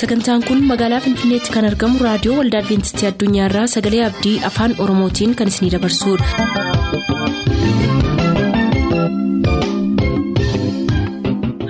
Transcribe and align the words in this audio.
sagantaan 0.00 0.42
kun 0.48 0.60
magaalaa 0.70 1.00
finfinneetti 1.06 1.54
kan 1.56 1.68
argamu 1.70 2.04
raadiyoo 2.06 2.36
waldaa 2.40 2.62
adventistii 2.64 3.08
addunyaarraa 3.10 3.66
sagalee 3.76 4.04
abdii 4.10 4.36
afaan 4.52 4.78
oromootiin 4.86 5.36
kan 5.42 5.52
isinidabarsudha. 5.54 7.30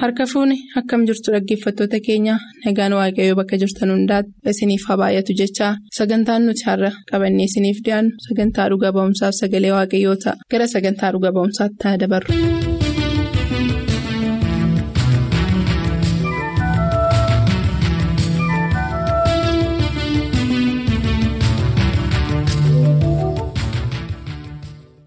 harka 0.03 0.25
fuuni 0.33 0.57
akkam 0.81 1.03
jirtu 1.09 1.29
dhaggeeffattoota 1.35 1.99
keenya 2.07 2.35
nagaan 2.65 2.93
waaqayyoo 2.99 3.37
bakka 3.41 3.57
jirtan 3.63 3.93
hundaati 3.95 4.31
isiniif 4.53 4.87
haa 4.89 4.99
baay'atu 5.03 5.37
jechaa 5.41 5.73
sagantaan 5.99 6.43
nuti 6.49 6.65
har'a 6.71 6.91
qabannee 7.11 7.47
isiniif 7.51 7.79
dhiyaannu 7.87 8.13
sagantaa 8.29 8.67
dhuga 8.73 8.95
ba'umsaaf 8.99 9.35
sagalee 9.43 9.73
waaqayyoo 9.79 10.17
ta'a 10.25 10.37
gara 10.55 10.67
sagantaa 10.75 11.13
dhuga 11.15 11.31
ba'umsaatti 11.39 11.83
haa 11.89 12.01
dabarru. 12.03 12.33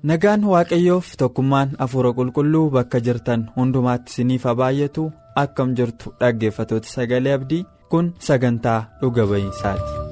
Nagaan 0.10 0.44
waaqayyoof 0.54 1.12
tokkummaan 1.22 1.76
hafuura 1.82 2.12
qulqulluu 2.20 2.66
bakka 2.78 3.02
jirtan 3.08 3.46
hundumaatti 3.58 4.12
isiniif 4.14 4.44
haa 4.50 4.56
baay'atu 4.62 5.06
akkam 5.44 5.76
jirtu 5.82 6.14
dhaggeeffatoota 6.24 6.94
sagalee 6.96 7.34
abdii 7.40 7.64
kun 7.92 8.14
sagantaa 8.30 8.80
dhuga 9.02 9.24
ba'iinsaati. 9.32 10.03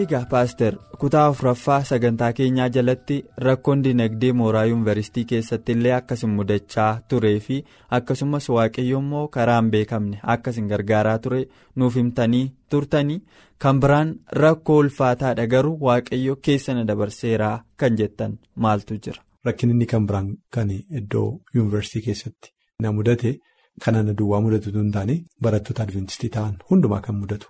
Miigaa 0.00 0.24
paaster 0.32 0.74
kutaa 1.00 1.22
afuraffaa 1.30 1.78
sagantaa 1.88 2.28
keenyaa 2.38 2.68
jalatti 2.76 3.16
rakkoon 3.46 3.82
dinagdee 3.84 4.30
mooraa 4.40 4.64
yuunivarsiitii 4.70 5.24
keessatti 5.32 5.72
illee 5.76 5.92
akkasin 5.96 6.30
mudachaa 6.36 6.92
turee 7.08 7.40
fi 7.46 7.56
akkasumas 7.98 8.46
waaqayyo 8.54 8.98
immoo 9.04 9.24
karaan 9.34 9.70
beekamne 9.74 10.20
akkasin 10.34 10.68
gargaaraa 10.72 11.18
ture 11.26 11.40
nuuf 11.82 11.94
himtanii 12.00 12.44
turtanii 12.74 13.18
kan 13.64 13.80
biraan 13.84 14.14
rakkoo 14.42 14.78
ulfaataadha 14.84 15.46
garuu 15.54 15.76
waaqayyo 15.88 16.36
keessana 16.48 16.84
dabarseeraa 16.92 17.56
kan 17.76 17.96
jettan 18.00 18.38
maaltu 18.56 18.94
jira. 19.04 19.22
Rakkin 19.44 19.70
inni 19.76 19.86
kan 19.92 20.06
biraan 20.06 20.32
kan 20.56 20.70
iddoo 21.02 21.28
yuunivarsiitii 21.54 22.04
keessatti 22.08 22.52
na 22.82 22.92
mudate 22.98 23.36
kan 23.84 23.96
ana 24.02 24.12
duwwaa 24.22 24.40
mudatu 24.48 24.72
hin 24.80 24.92
taane 24.98 25.20
barattoota 25.42 25.82
adventistii 25.88 26.30
ta'an 26.38 26.56
hundumaa 26.70 27.00
kan 27.08 27.14
mudatu 27.22 27.48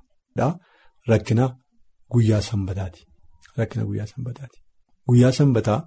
rakkina. 1.09 1.49
Guyyaa 2.13 2.41
sanbataati. 2.51 3.01
Rakkina 3.59 3.85
guyyaa 3.89 4.07
sanbataati. 4.13 4.59
Guyyaa 5.09 5.33
sanbataa 5.39 5.79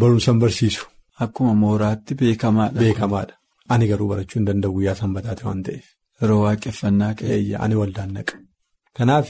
barumsaan 0.00 0.38
barsiisu. 0.42 0.84
Akkuma 1.24 1.54
mooraatti 1.62 2.14
beekamaadha. 2.20 2.80
Beekamaadha. 2.80 3.34
Ani 3.72 3.86
garuu 3.90 4.08
barachuu 4.12 4.38
hin 4.40 4.46
danda'u 4.48 4.72
guyyaa 4.76 4.94
sanbataati 5.02 5.42
waan 5.48 5.62
ta'eef. 5.66 5.86
Yeroo 6.22 6.40
waaqeffannaa 6.44 7.12
ka'e. 7.18 7.36
Ani 7.64 7.74
waldaan 7.80 8.12
naqa. 8.18 8.34
Kanaaf 8.96 9.28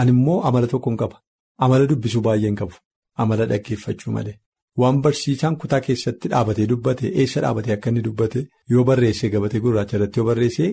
ani 0.00 0.10
immoo 0.16 0.38
amala 0.48 0.66
tokkoon 0.72 0.96
qaba. 1.02 1.16
Amala 1.64 1.84
dubbisuu 1.90 2.22
baay'een 2.26 2.56
qabu. 2.60 2.74
Amala 3.22 3.44
dhaggeeffachuu 3.50 4.12
malee. 4.16 4.36
Waan 4.80 4.96
barsiisaan 5.02 5.56
kutaa 5.62 5.80
keessatti 5.86 6.28
dhaabatee 6.32 6.66
dubbate 6.70 7.06
eessa 7.22 7.40
dhaabatee 7.44 7.74
akka 7.76 7.88
inni 7.90 8.02
dubbate 8.06 8.40
yoo 8.72 8.84
barreesse 8.88 9.28
gabatee 9.34 9.60
gurraacha 9.66 9.96
irratti 9.98 10.18
yoo 10.20 10.26
barreesse 10.30 10.64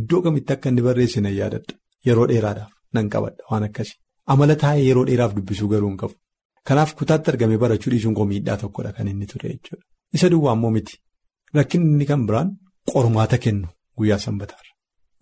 iddoo 0.00 0.20
kamitti 0.26 0.52
akka 0.54 0.68
inni 0.70 0.82
barreesse 0.88 1.20
nan 1.24 1.34
yaadadha. 1.38 1.72
Yeroo 2.06 2.26
dheeraadhaaf 2.30 2.70
nan 2.94 3.06
qabadha 3.14 3.42
waan 3.50 3.64
akkasii. 3.68 3.98
Amala 4.32 4.54
taa'ee 4.62 4.84
yeroo 4.88 5.04
dheeraaf 5.08 5.32
dubbisuu 5.36 5.68
garuu 5.72 5.88
hin 5.90 5.96
qabu. 6.02 6.14
Kanaaf 6.68 6.90
kutaatti 7.00 7.30
argamee 7.32 7.58
barachuu 7.64 7.90
dhiisuun 7.92 8.14
koo 8.18 8.26
miidhaa 8.30 8.56
tokkodha 8.62 8.92
kan 8.96 9.08
inni 9.12 9.26
ture 9.32 9.48
jechuudha. 9.54 9.84
Isa 10.16 10.28
duwwaa 10.32 10.54
immoo 10.58 10.70
miti. 10.76 10.94
Rakkinni 11.56 11.88
inni 11.94 12.06
kan 12.10 12.26
biraan 12.28 12.48
qormaata 12.92 13.36
kennu 13.44 13.68
guyyaa 13.98 14.18
sanbataarra. 14.26 14.72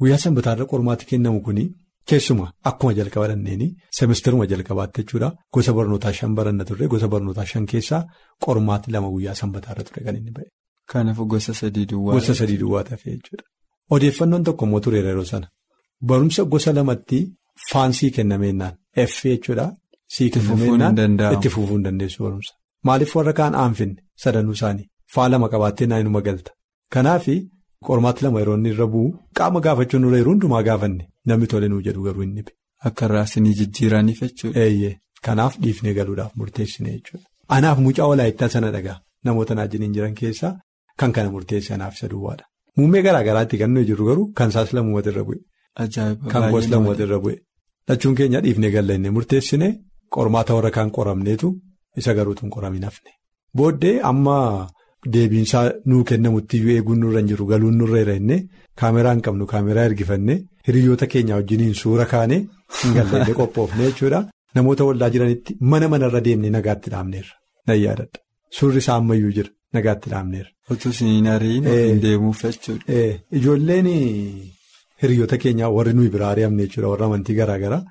Guyyaa 0.01 0.19
sanbataarra 0.25 0.65
qormaati 0.73 1.05
kennamu 1.11 1.41
kuni 1.47 1.65
keessumaa 2.11 2.51
akkuma 2.71 2.93
jalqaba 2.99 3.27
dhanneenii 3.31 3.71
semesteruma 3.99 4.45
jalqabaatti 4.53 4.99
jechuudha. 5.03 5.29
Gosa 5.55 5.73
barnootaa 5.79 6.13
shan 6.19 6.33
baranna 6.39 6.65
turre 6.69 6.87
gosa 6.93 7.09
barnootaa 7.15 7.47
shan 7.53 7.65
keessaa 7.73 8.03
qormaati 8.45 8.89
lama 8.95 9.09
guyyaa 9.15 9.35
sanbataarra 9.43 9.83
ture 9.89 10.01
kan 10.07 10.17
inni 10.21 10.33
ba'e. 10.37 10.49
Kanaaf 10.91 11.19
gosa 11.33 11.53
sadii 11.61 11.87
duwwaa. 11.91 12.15
Gosa 12.17 12.35
sadii 12.41 12.59
duwwaa 12.63 12.85
tafe 12.89 13.11
jechuudha. 13.15 13.45
Odeeffannoon 13.95 14.43
tokko 14.47 14.65
immoo 14.67 14.81
tureera 14.85 15.09
yeroo 15.13 15.25
sana. 15.33 15.47
Barumsa 16.09 16.43
gosa 16.53 16.71
lamatti 16.79 17.19
faansii 17.71 18.11
kennameenaan. 18.17 18.75
F 19.11 19.15
jechuudha. 19.25 19.67
Sii 20.15 20.31
kennameenaan 20.31 20.97
itti 21.35 21.49
fufuu 21.55 21.75
hin 21.77 21.85
dandeessu 21.85 22.23
barumsa. 22.25 22.55
Maaliif 22.89 23.17
warra 23.17 23.33
kaan 23.41 23.55
aanfinne 23.63 24.03
sadanuu 24.25 24.53
isaanii 24.59 24.87
faa 25.15 25.29
lama 25.31 25.49
qabaattee 25.55 25.87
naannuma 25.93 26.21
galta. 26.29 26.51
Kanaaf 26.95 27.27
qormaatti 27.89 28.25
lama 28.25 28.39
yeroo 28.43 28.55
inni 28.59 28.71
irra 28.75 28.87
bu'u 28.93 29.09
qaama 29.39 29.61
gaafachuun 29.67 30.05
irra 30.09 30.19
yeroo 30.21 30.33
hundumaa 30.35 30.63
gaafanne 30.69 31.05
namni 31.31 31.47
tole 31.53 31.69
nuu 31.73 31.81
jedhu 31.87 32.03
garuu 32.07 32.23
inni. 32.27 32.43
Akka 32.89 33.05
irraasinii 33.09 33.55
jijjiiraniif 33.61 34.21
jechuudha. 34.27 34.61
Eeyyee 34.65 34.95
kanaaf 35.27 35.55
dhiifnee 35.63 35.95
galuudhaaf 35.99 36.33
murteessine 36.41 36.91
jechuudha. 36.97 37.27
Anaaf 37.57 37.79
mucaa 37.87 38.07
walaayittaa 38.13 38.49
sana 38.55 38.71
dhagaa 38.77 38.99
namoota 39.25 39.55
naajiniin 39.59 39.93
jiran 39.97 40.15
keessaa 40.21 40.53
kan 41.01 41.13
kana 41.17 41.31
murteesse 41.35 41.75
anaaf 41.75 41.95
isa 41.99 42.09
duwwaadha. 42.13 42.45
Muummee 42.77 43.03
garaa 43.07 43.23
garaatti 43.29 43.59
kan 43.61 43.71
nuyi 43.75 43.87
jirru 43.91 44.05
garuu 44.11 44.27
kan 44.41 44.49
isaas 44.55 44.73
lamuuwwat 44.79 45.07
irra 45.13 45.25
bu'e. 45.29 45.39
Kan 46.33 46.51
gosa 46.53 46.71
lamuuwwat 46.71 47.01
irra 47.05 47.19
bu'e. 47.25 47.37
Lachuun 47.89 48.15
keenya 48.19 48.41
dhiifnee 48.45 48.71
galla 48.77 48.95
inni 48.99 49.11
murteessine 49.17 49.69
qormaata 50.15 50.55
warra 50.57 50.71
kaan 50.77 50.91
qoramneetu 50.97 51.53
isa 52.01 52.15
garuutu 52.19 52.43
hin 52.47 52.51
qoramin 52.57 52.85
hafne. 52.89 53.11
Booddee 53.57 54.01
amma 54.11 54.37
deebiinsaa 55.15 55.65
nuu 55.91 56.03
kennamutti 56.11 56.57
iyyuu 56.59 56.77
eeguun 56.77 57.01
nurra 57.05 57.21
hin 57.23 57.29
jiru 57.33 57.47
galuun 57.53 57.77
nurra 57.81 57.99
jira 58.03 58.15
inni 58.21 58.39
kaameraa 58.83 59.13
hin 59.17 59.23
qabnu 59.29 59.47
kaameraa 59.53 59.85
ergifannee 59.91 60.39
hiriyoota 60.69 61.07
keenya 61.13 61.35
wajjiniin 61.39 61.75
suura 61.83 62.07
kaanee 62.15 62.41
hin 62.83 62.95
galleellee 62.99 63.35
qophoofne 63.43 63.85
jechuudha. 63.91 64.25
Namoota 64.55 64.85
waldaa 64.89 65.11
jiranitti 65.15 65.57
mana 65.61 65.89
manarra 65.95 66.25
deemnee 66.27 66.51
nagaatti 66.59 66.91
dhaabneerra. 66.97 67.35
Nan 67.69 67.81
yaadadha. 67.85 68.25
Suurri 68.59 68.79
isaa 68.85 68.97
ammayyuu 69.03 69.33
jira 69.39 69.51
nagaatti 69.79 70.11
dhaabneerra. 70.11 70.51
Ijoolleen. 73.41 73.89
Hiriyoota 75.03 75.39
keenyaa 75.45 75.71
warri 75.77 75.93
nuyi 75.95 76.11
biraa 76.17 76.33
ari'amne 76.35 76.67
jechuudha 76.67 76.93
warra 76.93 77.07
amantii 77.09 77.39
garaa 77.41 77.59
garaa 77.65 77.83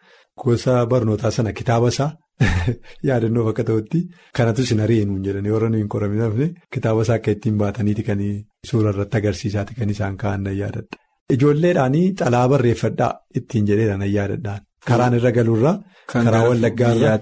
gosa 0.43 0.85
barnootaa 0.91 1.31
sana 1.37 1.53
kitaaba 1.59 1.89
isaa 1.93 2.11
yaadannoof 3.09 3.49
akka 3.51 3.63
ta'utti 3.69 3.99
kanatu 4.39 4.65
isin 4.67 4.83
ari'ee 4.85 5.05
jedhanii 5.27 5.55
warra 5.55 5.69
nuyi 5.73 5.83
hin 5.83 5.91
qoramin 5.95 6.23
hafne 6.25 6.47
kitaaba 6.77 7.07
isaa 7.07 7.17
akka 7.21 7.35
ittiin 7.37 7.59
baataniiti 7.63 8.07
kan 8.09 8.23
suura 8.71 8.93
irratti 8.95 9.21
agarsiisaati 9.21 9.77
kan 9.79 9.93
isaan 9.95 10.17
kaa'an 10.23 10.43
nan 10.47 10.57
yaadadha. 10.61 11.01
Ijoolleedhaanii 11.35 12.07
xalaa 12.21 12.47
barreeffadhaa 12.53 13.11
ittiin 13.41 13.69
jedheedha 13.69 13.97
nan 14.01 14.11
yaadadhaan 14.17 14.65
karaan 14.89 15.17
irra 15.19 15.31
galuurraa 15.37 15.75
karaa 16.13 16.43
wallaggaarraa 16.49 17.21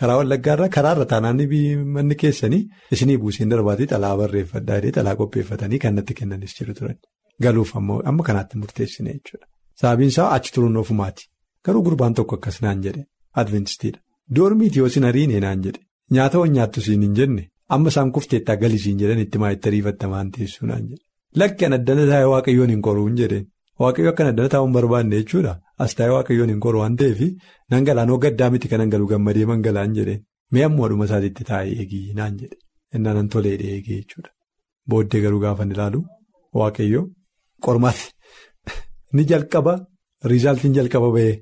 karaa 0.00 0.68
karaarra 0.76 1.06
taanaanni 1.14 1.62
manni 1.96 2.20
keessanii 2.22 2.62
isinii 2.96 3.18
buuseen 3.24 3.50
darbaatii 3.54 3.90
xalaa 3.94 4.14
barreeffadhaa 4.22 4.78
jedhee 4.78 4.94
xalaa 4.98 5.16
qopheeffatanii 5.22 5.82
kan 5.86 6.00
natti 6.00 6.20
kennanis 6.20 6.54
jiru 6.60 6.78
turan. 6.78 6.98
Galuuf 7.44 7.70
amma 7.76 8.22
kanaatti 8.28 8.58
murteessine 8.62 9.12
jechuudha. 9.16 9.46
Sababiin 9.80 10.08
isaa 10.12 10.30
achi 10.36 10.52
turuun 10.54 10.76
ofumaati. 10.82 11.24
Garuu 11.64 11.82
gurbaan 11.86 12.14
tokko 12.18 12.36
akkas 12.38 12.60
naan 12.62 12.82
jedhe 12.84 13.02
Adventistiidha. 13.40 14.00
Doormiiti 14.36 14.78
yoo 14.78 14.88
sin 14.94 15.04
ariine 15.10 15.40
naan 15.44 15.62
jedhe 15.64 15.80
nyaata 16.16 16.38
waan 16.40 16.52
nyaattu 16.56 16.80
siin 16.86 17.02
hin 17.06 17.14
jenne 17.18 17.44
amma 17.76 17.88
isaan 17.92 18.10
kufteettaa 18.16 18.56
galii 18.62 18.78
siin 18.84 18.98
jedhan 19.02 19.20
itti 19.24 19.38
maayitti 19.42 19.68
ariifattamaan 19.70 20.30
teessuu 20.36 20.66
naan 20.70 20.84
jedhe. 20.90 21.04
Lakki 21.40 21.64
an 21.66 21.72
addana 21.78 22.04
taa'ee 22.10 22.28
waaqayyoon 22.32 22.70
hin 22.74 22.82
qoruu 22.86 23.06
hin 23.08 23.16
jedheen 23.20 23.46
waaqayyo 23.84 24.10
akkan 24.12 24.26
addana 24.32 24.48
taa'uu 24.54 24.66
hin 24.68 24.74
barbaanne 24.78 25.16
jechuudha. 25.20 25.54
As 25.84 25.94
taa'ee 25.98 26.12
waaqayyoon 26.16 26.50
hin 26.54 26.60
qoru 26.66 26.78
waan 26.82 26.96
ta'eef 27.00 27.20
nan 27.70 27.84
galaanoo 27.88 28.18
gaddaa 28.24 28.50
miti 28.56 28.68
kanan 28.72 28.90
galu 28.94 29.06
gammadee 29.12 29.46
man 29.52 29.62
galaan 29.66 29.94
jedheen 29.98 30.20
mee 30.52 30.64
ammoo 30.68 30.88
dhuma 30.92 31.04
isaatiitti 31.10 31.44
taa'ee 31.50 31.72
eegii 31.84 32.04
naan 32.20 32.36
jedhe 32.42 32.56
innaan 32.98 33.16
an 33.22 33.28
tolee 33.34 33.56
eegee 33.70 33.98
jechuudha. 34.02 34.30
Booddee 34.88 35.20
garuu 35.24 35.40
gaafa 35.46 35.64
ilaalu 35.74 36.00
waaqayyo. 36.60 37.02
Qormaati 37.66 38.04
ni 39.16 39.22
jalqaba 39.30 39.74
riizaaltiin 40.30 40.74
jalqaba 40.78 41.08
ba'ee 41.16 41.34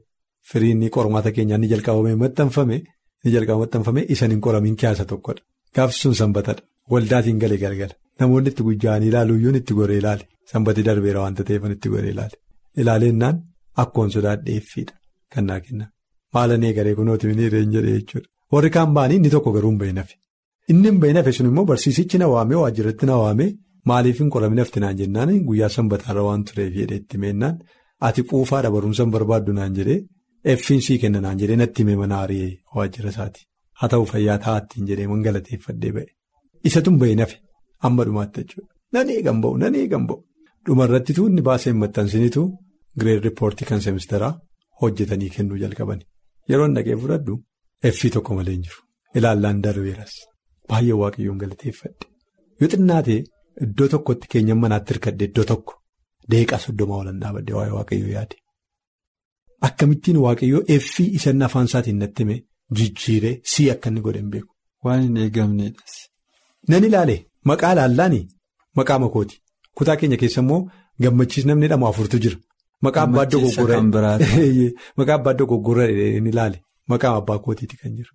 firiin 0.50 0.82
qormaata 0.96 1.31
keenyaa 1.37 1.58
ni 1.62 1.69
jalqaba 1.72 2.00
ba'ee 2.05 2.19
maxxanfame 2.22 2.76
ni 3.25 3.28
jalqaba 3.34 3.58
maxxanfame 3.62 4.00
isan 4.14 4.31
hin 4.34 4.40
qoramin 4.46 4.76
kiyaasa 4.81 5.05
tokkodha. 5.12 5.43
Gaafsi 5.76 6.00
sun 6.02 6.14
sanbatadha. 6.20 6.62
Waldaatiin 6.93 7.38
galee 7.43 7.58
galgala. 7.64 7.94
Namoonni 8.20 8.49
itti 8.52 8.62
gujjaa'anii 8.69 9.08
ilaaluyyuun 9.12 9.56
itti 9.61 9.75
goree 9.78 9.99
ilaale. 10.02 10.25
Sanbati 10.52 10.82
darbeera 10.88 11.20
waanta 11.25 11.43
ta'eef 11.49 11.64
itti 11.76 11.88
goree 11.94 12.11
ilaale. 12.14 12.37
Ilaaleennaan 12.81 13.37
akkoon 13.82 14.11
sodaadheeffiidha 14.14 14.94
kan 15.32 15.44
naa 15.50 15.61
kenna. 15.64 15.87
Maalan 16.34 16.62
eegalee 16.69 16.94
kunooti 16.99 17.26
miniireen 17.31 17.73
jedhee 17.75 17.96
jechuudha. 17.99 18.28
Warri 18.52 18.70
kaan 18.76 18.94
ba'anii 18.96 19.16
inni 19.20 19.31
tokko 19.34 19.52
garuu 19.56 19.70
hin 19.73 19.78
bahin 19.82 19.99
hafe. 20.02 20.14
Inni 20.73 20.88
hin 20.90 21.00
bahin 21.02 21.16
hafe 21.20 21.32
sun 21.37 21.46
immoo 21.50 21.64
barsiisichi 21.70 22.19
na 22.19 22.28
waamee 22.34 22.58
waajjiratti 22.62 23.06
na 23.11 23.16
waamee. 23.23 23.50
Maaliif 23.88 24.18
hin 24.20 24.30
qoramin 24.34 24.58
hafte 24.62 24.80
naan 24.84 24.96
jennaan 25.00 25.30
guyyaa 25.48 25.68
sanbataarra 25.76 26.22
waan 26.28 26.42
tureef 26.48 26.72
jedhee 26.80 26.98
itti 27.02 27.18
meennaan 27.24 27.56
ati 28.08 28.22
quufaadha 28.30 28.70
barumsa 28.76 29.02
hin 29.04 29.12
barbaaddu 29.16 29.52
naan 29.58 29.74
jedhee 29.78 29.98
effiin 30.52 30.80
sii 30.86 30.98
kenna 31.02 31.20
naan 31.26 31.38
jedhee 31.42 31.56
natti 31.62 31.82
himee 31.82 31.96
mana 32.02 32.16
aaree 32.22 32.48
waajjira 32.76 33.10
isaati. 33.14 33.40
Haa 33.78 33.88
ta'u 33.92 34.04
fayyaa 34.12 34.38
taa'attiin 34.46 34.86
jedhee 34.90 35.06
mangalateeffadhee 35.12 35.92
ba'e. 35.96 36.06
Isatu 36.68 36.90
hin 36.90 36.98
bahin 37.02 37.20
hafe 37.24 37.36
Amma 37.88 38.04
dhumaatti 38.06 38.40
jechuudha. 38.42 38.68
Nan 38.94 39.08
eegan 39.16 39.38
ba'u 39.42 39.56
nan 39.62 39.74
eegan 39.82 40.04
ba'u. 40.08 40.18
Dhumarratti 40.66 41.12
tuunni 41.18 41.42
baasee 41.48 41.72
maxxansinitu 41.82 42.42
gireed 42.98 43.22
riippoortii 43.24 43.66
kan 43.70 43.80
seemisteraa 43.84 44.32
hojjetanii 44.82 45.30
kennuu 45.36 45.58
jalqabani. 45.62 46.04
Yeroo 46.50 46.68
dhaqee 46.76 46.96
fudhadhu 47.02 47.34
effii 47.88 48.10
tokko 48.16 48.34
malee 48.38 48.54
hin 48.56 48.62
jiru. 48.66 48.80
Ilaallaan 49.18 49.62
darbeeras. 49.64 50.12
Baay'ee 50.68 50.96
waaqayyoon 51.02 51.38
galateeffadhe. 51.42 52.04
Yoo 52.60 52.68
xinnaatee 52.74 53.20
iddoo 53.64 53.88
tokkotti 53.94 54.29
keenyan 54.32 54.58
manaatti 54.62 54.94
hirkadhe 54.94 55.25
iddoo 55.31 55.47
tokko 55.50 55.73
deeqaa 56.32 56.61
soddoma 56.64 56.97
oolan 56.99 57.20
dhaabadde 57.23 57.56
waa'ee 57.58 57.75
waaqayyoo 57.79 58.12
yaade. 58.17 58.37
Akkamittiin 59.69 60.19
waaqayyoo 60.25 60.62
effii 60.76 61.08
isan 61.19 61.43
afaan 61.49 61.70
isaatiin 61.70 61.99
natti 62.02 62.23
hime 62.25 62.37
jijjiiree 62.81 63.35
sii 63.55 63.70
akka 63.75 63.91
inni 63.91 64.05
godhe 64.06 64.23
hin 64.23 64.31
beeku. 64.35 64.52
Waan 64.85 65.02
hin 65.06 65.17
eegamnedhas. 65.25 65.97
Nan 66.69 66.85
ilaale 66.91 67.17
maqaa 67.50 67.75
laallaanii 67.79 68.25
maqaa 68.81 68.99
makooti. 69.05 69.41
Kutaa 69.76 69.97
keenya 70.02 70.20
keessa 70.23 70.41
immoo 70.44 70.62
gammachiis 71.02 71.47
namni 71.50 71.69
jedhamu 71.69 71.91
afurtu 71.91 72.23
jira. 72.26 72.38
Maqaa 72.87 73.05
abbaa 73.08 73.25
iddoo 73.29 73.43
goggoorraa 75.50 75.88
ni 76.25 76.31
ilaale 76.35 76.62
maqaa 76.93 77.17
abbaa 77.23 77.38
kootiiti 77.47 77.76
kan 77.82 77.97
jiru. 77.99 78.12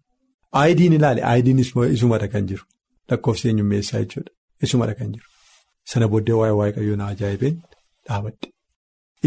Aayidiin 0.59 0.97
ilaale 0.99 1.21
aayidiin 1.31 1.59
isumadha 1.65 2.27
kan 2.33 2.47
jiru 2.53 2.65
lakkoofsa 3.11 3.49
eenyummeessaa 3.49 4.01
jechuudha 4.03 4.31
isumadha 4.67 4.93
kan 4.99 5.09
jiru. 5.15 5.27
Sana 5.91 6.05
booddee 6.11 6.35
waa'ee 6.39 6.55
waaqayyoo 6.61 6.95
na 7.01 7.05
ajaa'ibeen 7.13 7.55
dhaabadde. 8.07 8.47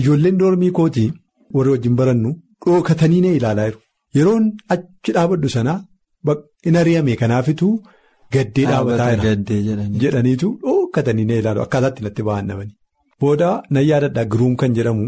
Ijoolleen 0.01 0.37
doormii 0.41 0.71
kootii 0.79 1.11
warri 1.57 1.71
wajjin 1.75 1.95
barannu 2.01 2.31
dhookatanii 2.67 3.21
na 3.25 3.31
ilaalaa 3.39 3.69
jiru. 3.71 3.81
Yeroon 4.19 4.45
achi 4.75 5.11
dhaabaddu 5.17 5.49
sanaa 5.57 5.79
in 6.69 6.77
ari'ame 6.81 7.17
kanaafituu 7.23 7.73
gaddee 8.35 8.67
dhaabataa 8.71 9.11
jedhaniitu 10.03 10.49
dhookatanii 10.65 11.25
na 11.31 11.35
ilaalu 11.41 11.61
akkaataatti 11.67 12.03
natti 12.07 12.23
ba'annamani. 12.29 12.73
Booda 13.21 13.49
nan 13.75 13.85
yaadadhaa 13.91 14.25
giruum 14.33 14.55
kan 14.61 14.75
jedhamu 14.79 15.05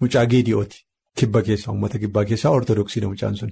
mucaa 0.00 0.24
geediyooti. 0.32 0.78
Kibba 1.18 1.40
keessaa 1.46 1.72
uummata 1.72 1.98
kibbaa 2.02 2.24
keessaa 2.30 2.50
ortodoksiidha 2.58 3.08
mucaan 3.12 3.36
sun. 3.40 3.50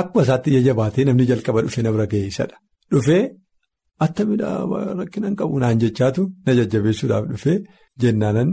Akkuma 0.00 0.22
isaatti 0.26 0.50
ija 0.50 0.60
jabaatee 0.68 1.04
namni 1.08 1.24
jalqaba 1.30 1.62
dhufee 1.64 1.82
na 1.84 1.90
bira 1.94 2.06
ga'ee 2.12 2.26
isadha. 2.32 2.56
Dhufee 2.92 3.22
attamidhaa 4.04 4.58
rakkinaan 5.00 5.36
qabu 5.40 5.54
naan 5.62 5.78
jechaatu 5.84 6.22
na 6.46 6.50
jajjabeessuudhaaf 6.58 7.24
dhufee 7.32 7.56
jennaanan 8.02 8.50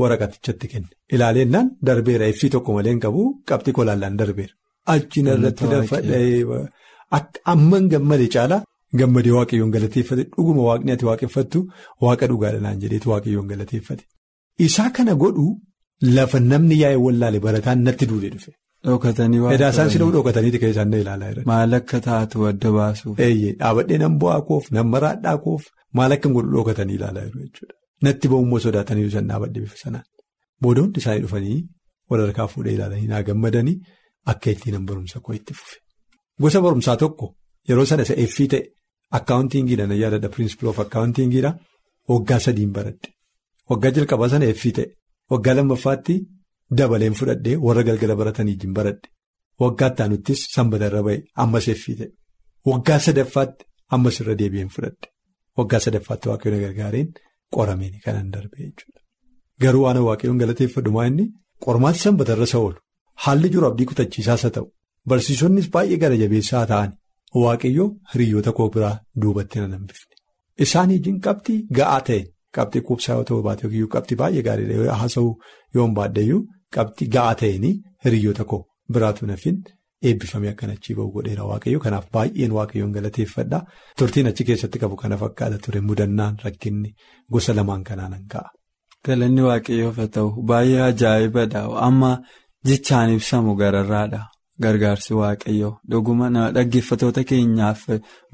waraqatichatti 0.00 0.66
kenne. 0.72 0.88
Ilaaleennaan 1.14 1.66
darbeera 1.86 2.26
effii 2.32 2.50
tokko 2.54 2.70
malee 2.76 2.92
hin 2.94 3.00
qabu 3.06 3.22
qabxii 3.50 3.74
kolaallaan 3.78 4.16
darbeera. 4.20 4.54
Achi 4.94 5.20
narratti 5.26 5.64
dafadhee 5.72 6.44
amman 7.52 7.84
gammadee 7.92 8.28
caalaa 8.34 8.62
gammadee 9.00 9.32
waaqayyoon 9.38 9.70
galateeffate 9.76 10.22
dhuguma 10.36 10.62
waaqni 10.70 10.90
ati 10.94 11.04
waaqeffattu 11.10 11.58
waaqa 12.04 12.26
dhugaadha 12.32 12.60
naan 12.66 12.78
jedheetu 12.82 13.06
waaqayyoon 13.12 13.46
galateeffate. 13.52 14.02
Isaa 14.66 14.90
kana 14.96 15.14
godhu 15.22 15.46
lafa 16.16 16.38
namni 16.52 16.76
yaa'ee 16.82 17.00
wallaale 17.06 17.38
barataan 17.46 17.78
natti 17.86 18.06
duudee 18.10 18.30
dhufe. 18.34 18.50
Dhookatanii 18.86 19.40
waan 19.42 19.54
Edaasaan 19.56 19.90
si 19.90 19.98
dhookataniiti 19.98 20.58
kan 20.62 20.70
isaan 20.74 20.92
ilaalaa 21.02 21.28
jiran. 21.30 21.46
Maal 21.50 21.72
akka 21.78 21.98
taatu 22.06 22.46
adda 22.50 22.70
baasuuf. 22.78 23.18
Eeyyee 23.26 23.52
dhaabadhee 23.60 23.98
nan 24.02 24.18
bu'aa 24.20 24.40
koof 24.48 24.64
nan 24.76 24.86
maraadhaa 24.94 25.36
koof 25.44 25.62
maal 25.98 26.12
akka 26.16 26.28
godhu 26.36 26.50
dhookatanii 26.56 26.96
ilaalaa 26.98 27.24
jiru 27.28 27.40
jechuudha. 27.44 27.74
Natti 28.04 28.26
ba'ummoo 28.32 28.60
sodaatanii 28.66 29.06
isaan 29.12 29.28
dhaabadde 29.30 29.58
bifa 29.64 29.76
sanaan. 29.84 30.04
Booda 30.62 30.80
hundi 30.84 30.98
isaanii 31.02 31.22
dhufanii 31.24 31.58
walharkaa 32.10 32.46
fuudhee 32.52 32.74
ilaalanii 32.76 33.08
naa 33.12 33.22
gammadanii 33.28 33.76
akka 34.32 34.50
ittiin 34.54 34.86
barumsa 34.90 35.20
koo 35.24 35.34
itti 35.38 35.52
fufe. 35.58 35.76
Gosa 36.42 36.60
barumsaa 36.66 36.96
tokko 37.02 37.26
yeroo 37.68 37.86
sana 37.90 38.02
isa 38.08 38.14
effii 38.26 38.48
ta'e 38.52 38.62
akkaawuntiingiidha 39.18 39.86
na 39.90 39.94
yaadadha 40.02 40.28
pirinsipil 40.34 40.68
of 40.72 40.78
akkaawuntiingiidha 40.84 41.50
waggaa 42.12 42.40
sadiin 42.46 42.72
baradhe. 42.76 43.08
Waggaa 43.70 43.90
jalqabaa 43.96 44.28
sana 44.34 44.44
effii 44.54 44.72
ta'e 44.78 44.86
waggaa 45.32 45.54
lammaffaatti 45.58 46.14
dabaleen 46.78 47.14
fudhadhee 47.20 47.56
warra 47.66 47.82
galgala 47.88 48.14
baratanii 48.20 48.54
wajjin 48.56 48.72
baradhe. 48.78 49.08
Waggaa 49.62 49.88
ittaanuttis 49.92 50.40
sanbata 50.54 50.86
irra 50.90 51.02
ba'e 51.08 51.16
ammas 51.42 51.66
effii 51.74 52.06
waggaa 52.70 52.98
sadaffaatti 53.06 53.64
ammas 53.94 54.16
irra 54.20 54.34
deebi'een 54.40 54.70
fudhadhe. 54.76 55.06
Waggaa 55.58 55.80
sadaffaatti 55.86 56.26
waaqayyoon 56.30 56.62
gargaareen 56.66 57.08
qorameen 57.54 57.94
kanan 58.04 58.28
darbe 58.34 58.56
jechuudha. 58.66 59.00
Garuu 59.62 59.82
waan 59.86 59.98
waaqayyoon 60.08 60.38
galateeffadhu 60.42 60.90
maa 60.96 61.06
inni 61.10 61.26
qormaatti 61.66 62.00
sanbata 62.06 62.32
irra 62.36 62.46
isa 62.50 62.58
oolu. 62.64 62.78
Haalli 63.24 63.48
jiru 63.54 63.66
abdii 63.70 63.86
kutachiisaas 63.90 64.42
haa 64.46 64.54
ta'u. 64.56 64.66
Barsiisonnis 65.08 65.66
baay'ee 65.74 65.98
gara 66.02 66.16
jabeessaa 66.22 66.64
ta'an 66.72 66.90
waaqayyoo 67.42 67.88
hiriyoota 68.12 68.52
koo 68.58 68.68
biraa 68.74 68.96
duubatti 69.22 69.56
nan 69.60 69.72
hambifne. 69.76 70.14
Isaanii 70.64 70.96
wajjin 70.98 71.18
qabxii 71.26 71.58
ga'aa 71.78 72.00
ta'e. 72.08 72.20
Qabxii 72.56 72.82
quubsaa 72.88 73.14
yoo 73.18 73.24
ta'u 73.30 73.42
baate 73.46 73.62
yookiin 73.66 73.88
qabxii 73.94 74.18
baay'ee 74.22 74.42
gaariidha. 74.48 74.74
Yoo 75.74 75.84
hin 75.86 75.94
baaddeeyyuu 75.98 76.40
qabxii 76.76 77.08
ga'aa 77.14 77.34
ta'een 77.40 77.64
hiriyoota 78.04 78.44
koo 78.50 78.60
biraatu 78.94 79.26
nafin 79.30 79.56
eebbifamee 80.08 80.50
akkan 80.54 80.70
achii 80.74 80.94
ba'u 80.98 81.08
godheera 81.14 81.44
waaqayyo 81.50 81.78
kanaaf 81.84 82.06
baay'een 82.14 82.52
waaqayyoon 82.58 82.92
galateeffadha 82.96 83.58
turtiin 83.98 84.26
achi 84.30 84.42
keessatti 84.48 84.78
qabu 84.82 84.96
kana 85.02 85.16
fakkaata 85.22 85.58
ture 85.64 85.80
mudannaan 85.88 86.34
rakkinni 86.44 86.90
gosa 87.32 87.52
lamaan 87.58 87.82
kanaan 87.88 88.14
ka'a. 88.32 88.48
Galanni 89.06 89.42
waaqayyoof 89.48 89.96
haa 90.02 90.10
ta'u 90.16 90.28
baay'ee 90.50 90.82
ajaa'ibadha 90.90 91.60
amma 91.88 92.12
jechaan 92.68 93.10
ibsamu 93.16 93.50
gararraadha 93.60 94.20
gargaarsi 94.64 95.12
waaqayyoo 95.20 95.72
dhuguma 95.90 96.26
dhaggeeffatoota 96.56 97.22
keenyaaf 97.30 97.80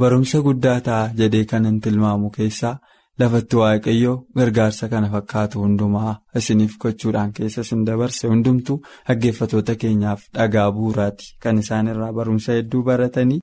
barumsa 0.01 0.39
guddaa 0.47 0.79
ta'a 0.89 1.05
jedhee 1.21 1.45
kanan 1.53 1.77
tilmaamu 1.85 2.29
keessaa. 2.37 2.77
Lafatti 3.21 3.57
waaqayyoo 3.61 4.15
gargaarsa 4.41 4.89
kana 4.93 5.09
fakkaatu 5.15 5.63
hundumaa 5.65 6.13
isiniif 6.41 6.77
gochuudhaan 6.85 7.33
keessa 7.39 7.65
isin 7.67 7.85
dabarse 7.91 8.31
hundumtuu 8.33 8.79
dhaggeeffatoota 9.09 9.79
keenyaaf 9.85 10.27
dhagaa 10.41 10.69
bu'uuraati 10.79 11.33
kan 11.47 11.63
isaan 11.65 11.93
irraa 11.95 12.13
barumsa 12.21 12.59
hedduu 12.61 12.83
baratanii. 12.91 13.41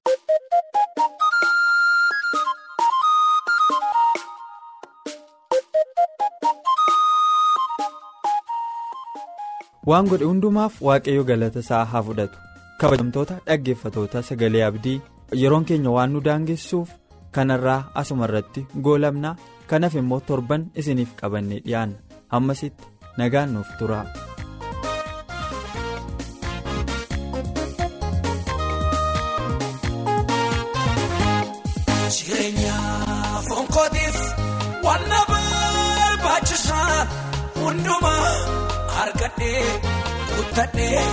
waan 9.90 10.07
godhe 10.11 10.25
hundumaaf 10.30 10.73
waaqayyo 10.87 11.23
galata 11.30 11.59
isaa 11.66 11.83
haa 11.92 12.02
fudhatu 12.07 12.37
kabajamtoota 12.81 13.35
dhaggeeffatoota 13.49 14.23
sagalee 14.30 14.63
abdii 14.69 14.97
yeroon 15.42 15.66
keenya 15.69 15.92
waan 15.97 16.11
nu 16.16 16.21
daangessuuf 16.28 16.90
kanarraa 17.37 17.79
asuma 18.01 18.25
irratti 18.29 18.67
goolabnaa. 18.87 19.35
kanaaf 19.71 19.95
immoo 19.99 20.19
torban 20.27 20.61
isiniif 20.81 21.09
qabannee 21.21 21.59
dhiyaanna 21.65 21.97
hammasitti 22.33 22.85
nagaan 23.19 23.53
nuuf 23.53 23.69
tura. 23.79 23.99
Hundumaa 37.56 38.31
argadhee 39.01 39.65
kuttadhee 40.35 41.03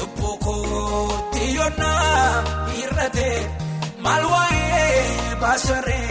lubbuu 0.00 0.36
kootti 0.44 1.54
yoonnaa 1.54 2.42
hir'ate 2.76 3.28
maal 4.04 4.24
waa'ee 4.32 5.36
baasaree. 5.42 6.06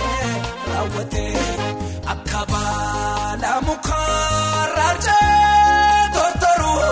Akka 2.14 2.42
baala 2.52 3.52
mukaa 3.68 4.66
raajaa 4.76 6.10
tortoruu 6.16 6.86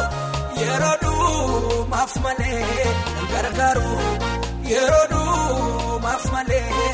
yeroo 0.61 0.95
dhumaaf 1.03 2.13
malee 2.23 2.87
gargaaru 3.31 3.91
yeroo 4.71 5.05
dhumaaf 5.13 6.23
malee 6.33 6.89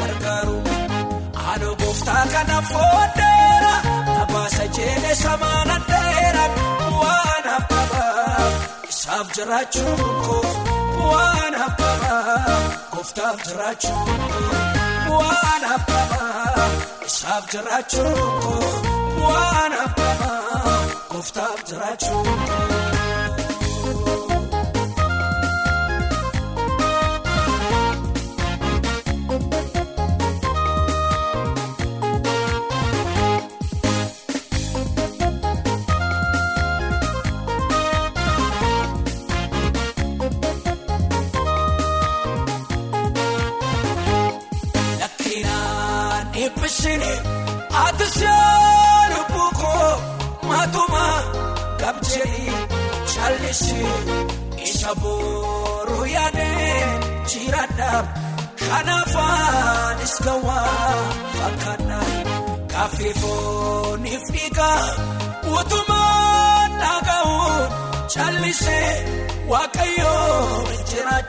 gargaaru 0.00 0.56
haadha 1.42 1.70
gooftaa 1.82 2.24
kana 2.34 2.58
fooddeera 2.70 3.74
nabaasa 4.12 4.64
jeelee 4.78 5.16
samaana 5.24 5.76
dheera 5.90 6.44
waan 7.00 7.46
habbabaa 7.54 8.48
isaaf 8.92 9.26
jiraachuun 9.38 10.02
koo 10.26 10.44
waan 11.10 11.54
habbabaa 11.62 12.58
gooftaaf 12.94 13.38
jiraachuun 13.46 14.22
koo. 14.32 15.18
Waan 15.18 15.62
habbabaa 15.72 16.68
isaaf 17.08 17.44
jiraachuun 17.52 18.18
waan 19.26 19.72
habbabaa 19.80 20.76
gooftaaf 21.12 21.58
jiraachuun. 21.68 22.28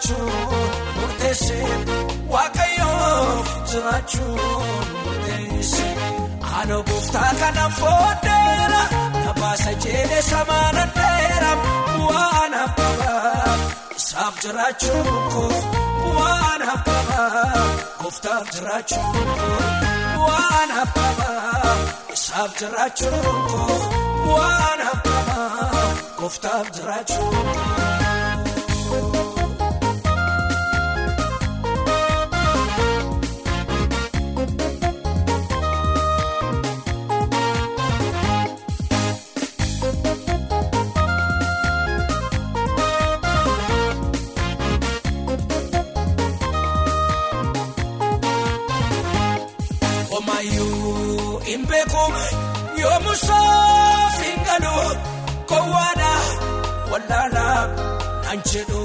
Jiraachuun 0.05 0.71
murteessee 0.99 1.69
waaqayyoof 2.33 3.47
jiraachuun 3.71 4.85
murteessee 5.05 5.93
aanoo 6.53 6.81
gooftaa 6.89 7.31
kana 7.39 7.65
fooddeera 7.79 8.81
nabaasa 9.25 9.71
jedhee 9.85 10.21
samaana 10.29 10.83
dheera 10.97 11.51
waan 12.03 12.53
habbabaa 12.61 13.57
isaaf 13.97 14.35
jiraachuun 14.43 15.09
koo 15.33 15.49
waan 16.19 16.61
habbabaa 16.69 17.65
gooftaaf 18.03 18.45
jiraachuun 18.55 19.27
koo 19.41 20.27
waan 20.27 20.69
habbabaa 20.79 21.75
isaaf 22.17 22.51
jiraachuun 22.61 23.41
koo 23.51 23.79
waan 24.35 24.79
habbabaa 24.89 25.83
gooftaaf 26.19 26.67
jiraachuun 26.77 27.94
naan 58.35 58.43
jedhu 58.51 58.81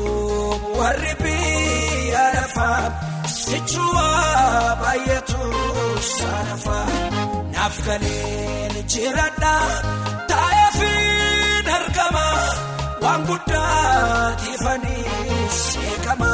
warri 0.78 1.12
biyya 1.22 2.24
lafaa 2.36 2.82
sichuwa 3.42 4.06
baay'atu 4.82 5.42
saanafaa 6.14 6.84
naaf 7.54 7.76
galeen 7.86 8.74
jiraadha 8.92 9.54
taa'eefi 10.30 10.92
argama 11.78 12.26
waan 13.04 13.22
guddaa 13.30 14.36
tiifanii 14.42 15.04
seekama 15.64 16.32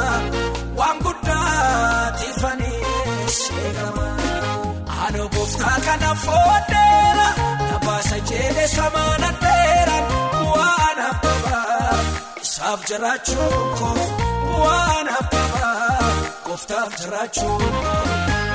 waan 0.79 0.97
guddaa 1.05 2.11
tiifanii 2.19 2.81
seekama. 3.41 4.05
Aanoo 4.99 5.27
gooftaa 5.35 5.77
kana 5.87 6.11
fooddeera 6.25 7.27
nabaasa 7.69 8.17
jedhee 8.29 8.67
samaana 8.77 9.29
dheera 9.43 9.97
waan 10.05 10.05
habbabaa 10.05 10.26
isaaf 12.57 12.81
jiraachuun 12.89 13.67
koo 13.79 14.61
waan 14.63 15.07
habbabaa 15.15 16.07
gooftaaf 16.45 16.95
jiraachuun 17.01 17.65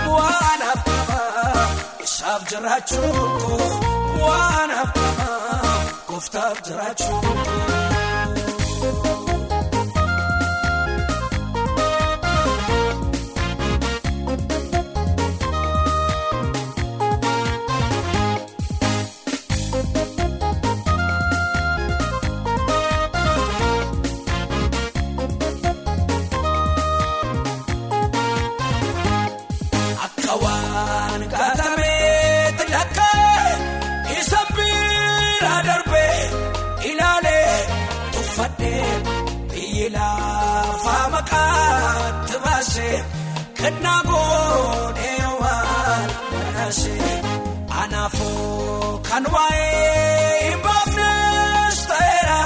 koo 0.07 0.17
waan 0.17 0.63
habbabaa 0.71 1.67
isaaf 2.07 2.43
jiraachuun 2.51 3.21
koo 3.45 3.71
waan 4.25 4.71
habbabaa 4.79 5.73
gooftaaf 6.09 6.63
jiraachuun 6.69 7.21
koo. 7.23 7.82
Maqaatti 42.73 43.03
baasee 43.03 43.05
kennaa 43.61 44.01
goonee 44.09 45.27
waan 45.41 46.09
badhaasee 46.33 47.15
anaafoo 47.83 49.01
kan 49.09 49.25
waa'ee 49.35 50.51
hin 50.51 50.61
baafnes 50.67 51.79
ta'eera 51.91 52.39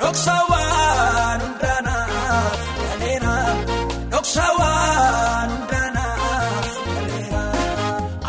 dhoksa 0.00 0.34
waan 0.50 1.40
hundaanaaf 1.44 2.60
galeera 2.82 3.36
dhoksa 4.12 4.46
waan 4.60 5.48
hundaanaaf 5.54 6.70
galeera 6.90 7.44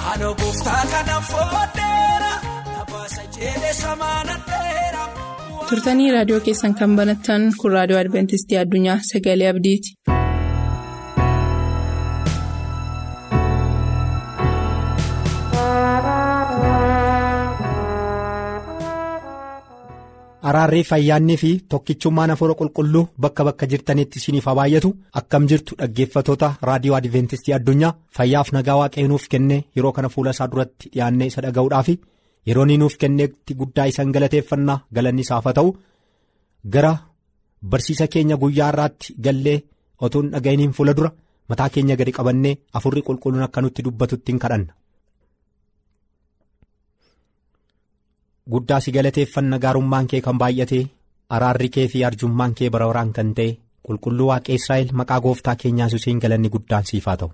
aanoo 0.06 0.34
gooftaa 0.42 0.84
kana 0.94 1.18
fooddeera 1.32 2.32
nabaasa 2.76 3.22
jedhee 3.38 3.74
samaana 3.84 4.36
dheera. 4.50 5.04
turtanii 5.70 6.12
raadiyoo 6.18 6.42
keessan 6.50 6.74
kan 6.82 6.96
banattan 7.02 7.52
kun 7.62 7.72
raadiyoo 7.78 8.02
adventistii 8.06 8.58
addunyaa 8.66 9.00
sagalee 9.12 9.50
abdiiti. 9.56 9.92
Araarrii 20.50 20.84
fayyaannii 20.90 21.38
fi 21.42 21.50
tokkichummaan 21.74 22.32
hafuura 22.34 22.54
qulqulluu 22.62 23.04
bakka 23.26 23.44
bakka 23.48 23.68
jirtanitti 23.74 24.20
isiniif 24.22 24.46
haa 24.50 24.56
baay'atu 24.60 24.90
akkam 25.20 25.46
jirtu 25.52 25.76
dhaggeeffatoota 25.82 26.50
raadiyoo 26.70 26.96
adventistii 27.00 27.54
addunyaa 27.58 27.92
fayyaaf 28.18 28.52
nagaa 28.58 28.76
waaqayyo 28.82 29.08
nuuf 29.12 29.28
kenne 29.34 29.58
yeroo 29.78 29.92
kana 30.00 30.10
fuula 30.16 30.32
isaa 30.36 30.48
duratti 30.52 30.90
dhiyaannee 30.94 31.28
isa 31.32 31.42
dhaga'uudhaaf 31.46 31.88
yeroo 32.50 32.66
inni 32.68 32.78
nuuf 32.84 32.96
kenneetti 33.06 33.54
guddaa 33.62 33.88
isaan 33.94 34.12
galateeffannaa 34.18 34.78
galanni 35.00 35.22
isaaf 35.28 35.46
haa 35.50 35.56
ta'u 35.60 35.70
gara 36.76 36.94
barsiisa 37.72 38.08
keenya 38.14 38.36
guyyaa 38.46 38.70
irraatti 38.74 39.16
gallee 39.26 39.58
otuun 40.08 40.28
dhaga'iniin 40.36 40.74
fuula 40.80 40.94
dura 40.98 41.12
mataa 41.50 41.70
keenya 41.76 41.96
gadi 42.02 42.12
qabannee 42.20 42.56
afurri 42.80 43.02
qulqulluun 43.08 43.46
akka 43.48 43.62
nutti 43.62 43.82
dubbatutti 43.86 44.32
hin 44.32 44.40
kadhanna. 44.46 44.74
Guddaa 48.52 48.80
si 48.82 48.92
galateeffanna 48.92 49.58
gaarummaan 49.60 50.08
kee 50.08 50.22
kan 50.22 50.38
baay'ate 50.38 50.80
araarri 51.30 51.70
kee 51.70 51.88
fi 51.88 52.04
arjummaan 52.06 52.54
kee 52.54 52.70
bara 52.70 52.88
baraan 52.90 53.14
kan 53.14 53.34
ta'e 53.38 53.58
qulqulluu 53.88 54.28
waaqee 54.32 54.56
Israa'el 54.60 54.90
maqaa 55.00 55.20
gooftaa 55.22 55.56
keenyaa 55.56 55.88
Yesuusiin 55.88 56.20
galanni 56.20 56.50
guddaan 56.50 56.84
siif 56.90 57.06
haa 57.06 57.18
ta'u. 57.18 57.32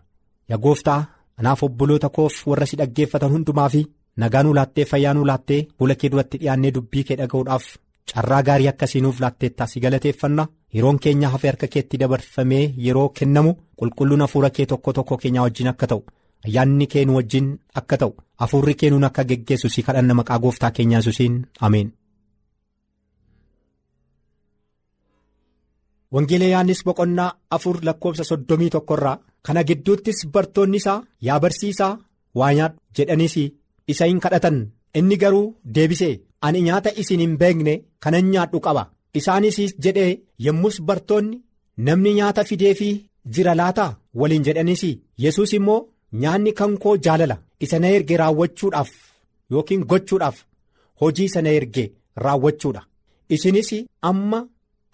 Yaa 0.49 0.57
gooftaa 0.65 0.99
anaaf 1.39 1.63
obboloota 1.63 2.09
koof 2.09 2.45
warra 2.47 2.65
si 2.65 2.77
dhaggeeffatan 2.77 3.31
hundumaa 3.33 3.69
fi 3.69 3.81
nagaa 4.17 4.43
nuu 4.43 4.53
laattee 4.55 4.85
fayyaa 4.91 5.13
nuu 5.13 5.25
laattee 5.31 5.61
fuula 5.77 5.95
kee 5.95 6.09
duratti 6.11 6.37
dhiyaannee 6.41 6.71
dubbii 6.75 7.03
kee 7.07 7.17
dhaga'uudhaaf 7.23 7.65
carraa 8.13 8.41
gaarii 8.43 8.67
akkasii 8.73 9.01
nuuf 9.01 9.19
laatteettaa 9.25 9.67
si 9.67 9.79
galateeffanna 9.79 10.47
yeroon 10.75 10.99
keenya 10.99 11.29
hafee 11.33 11.49
harka 11.51 11.67
keetti 11.73 11.97
dabarfamee 11.99 12.63
yeroo 12.85 13.09
kennamu 13.09 13.53
qulqulluun 13.79 14.21
hafuura 14.27 14.49
kee 14.49 14.65
tokko 14.65 14.93
tokko 14.93 15.17
keenyaa 15.17 15.43
wajjin 15.49 15.67
akka 15.73 15.87
ta'u. 15.87 16.01
Ayyaanni 16.46 16.86
kee 16.91 17.03
nu 17.05 17.13
wajjin 17.17 17.48
akka 17.79 17.96
ta'u 18.01 18.12
hafuurri 18.41 18.74
kee 18.79 18.89
nuun 18.91 19.08
akka 19.10 19.24
geggeessu 19.29 19.67
si 19.74 19.81
kadhanna 19.88 20.13
maqaa 20.19 20.39
gooftaa 20.43 20.72
keenyaa 20.75 21.00
Yesuusiin 21.01 21.36
ameen. 21.67 21.89
Wangeela 26.13 26.46
Yohaannis 26.51 26.81
boqonnaa 26.88 27.31
afur 27.55 27.75
lakkoofsa 27.88 28.24
soddomii 28.29 28.69
tokkorraa 28.75 29.17
kana 29.46 29.62
gidduuttis 29.69 30.19
bartoonni 30.34 30.77
isaa 30.81 31.03
yaa 31.27 31.39
barsiisaa 31.43 31.91
waa 32.39 32.53
nyaadhu 32.58 32.79
jedhaniis 32.98 33.36
isa 33.93 34.05
hin 34.10 34.19
kadhatan 34.24 34.58
inni 35.01 35.17
garuu 35.24 35.46
deebisee 35.75 36.13
ani 36.48 36.62
nyaata 36.67 36.89
isin 37.03 37.22
hin 37.25 37.36
beekne 37.41 37.74
kanan 38.03 38.25
nyaadhu 38.34 38.60
qaba 38.65 38.84
isaanis 39.22 39.58
jedhee 39.86 40.10
yommus 40.48 40.81
bartoonni 40.88 41.38
namni 41.88 42.12
nyaata 42.19 42.43
fideefii 42.50 42.93
jira 43.38 43.53
laataa 43.62 43.91
waliin 44.19 44.43
jedhaniis 44.48 44.84
yesus 45.24 45.53
immoo. 45.60 45.79
Nyaanni 46.13 46.51
kan 46.53 46.77
koo 46.77 46.95
jaalala 47.05 47.37
isa 47.59 47.79
na 47.79 47.87
erge 47.95 48.17
raawwachuudhaaf 48.21 48.89
yookiin 49.51 49.83
gochuudhaaf 49.89 50.37
hojii 51.01 51.25
isa 51.25 51.41
na 51.41 51.49
erge 51.49 51.83
raawwachuudha. 52.15 52.81
Isinis 53.29 53.69
amma 54.01 54.47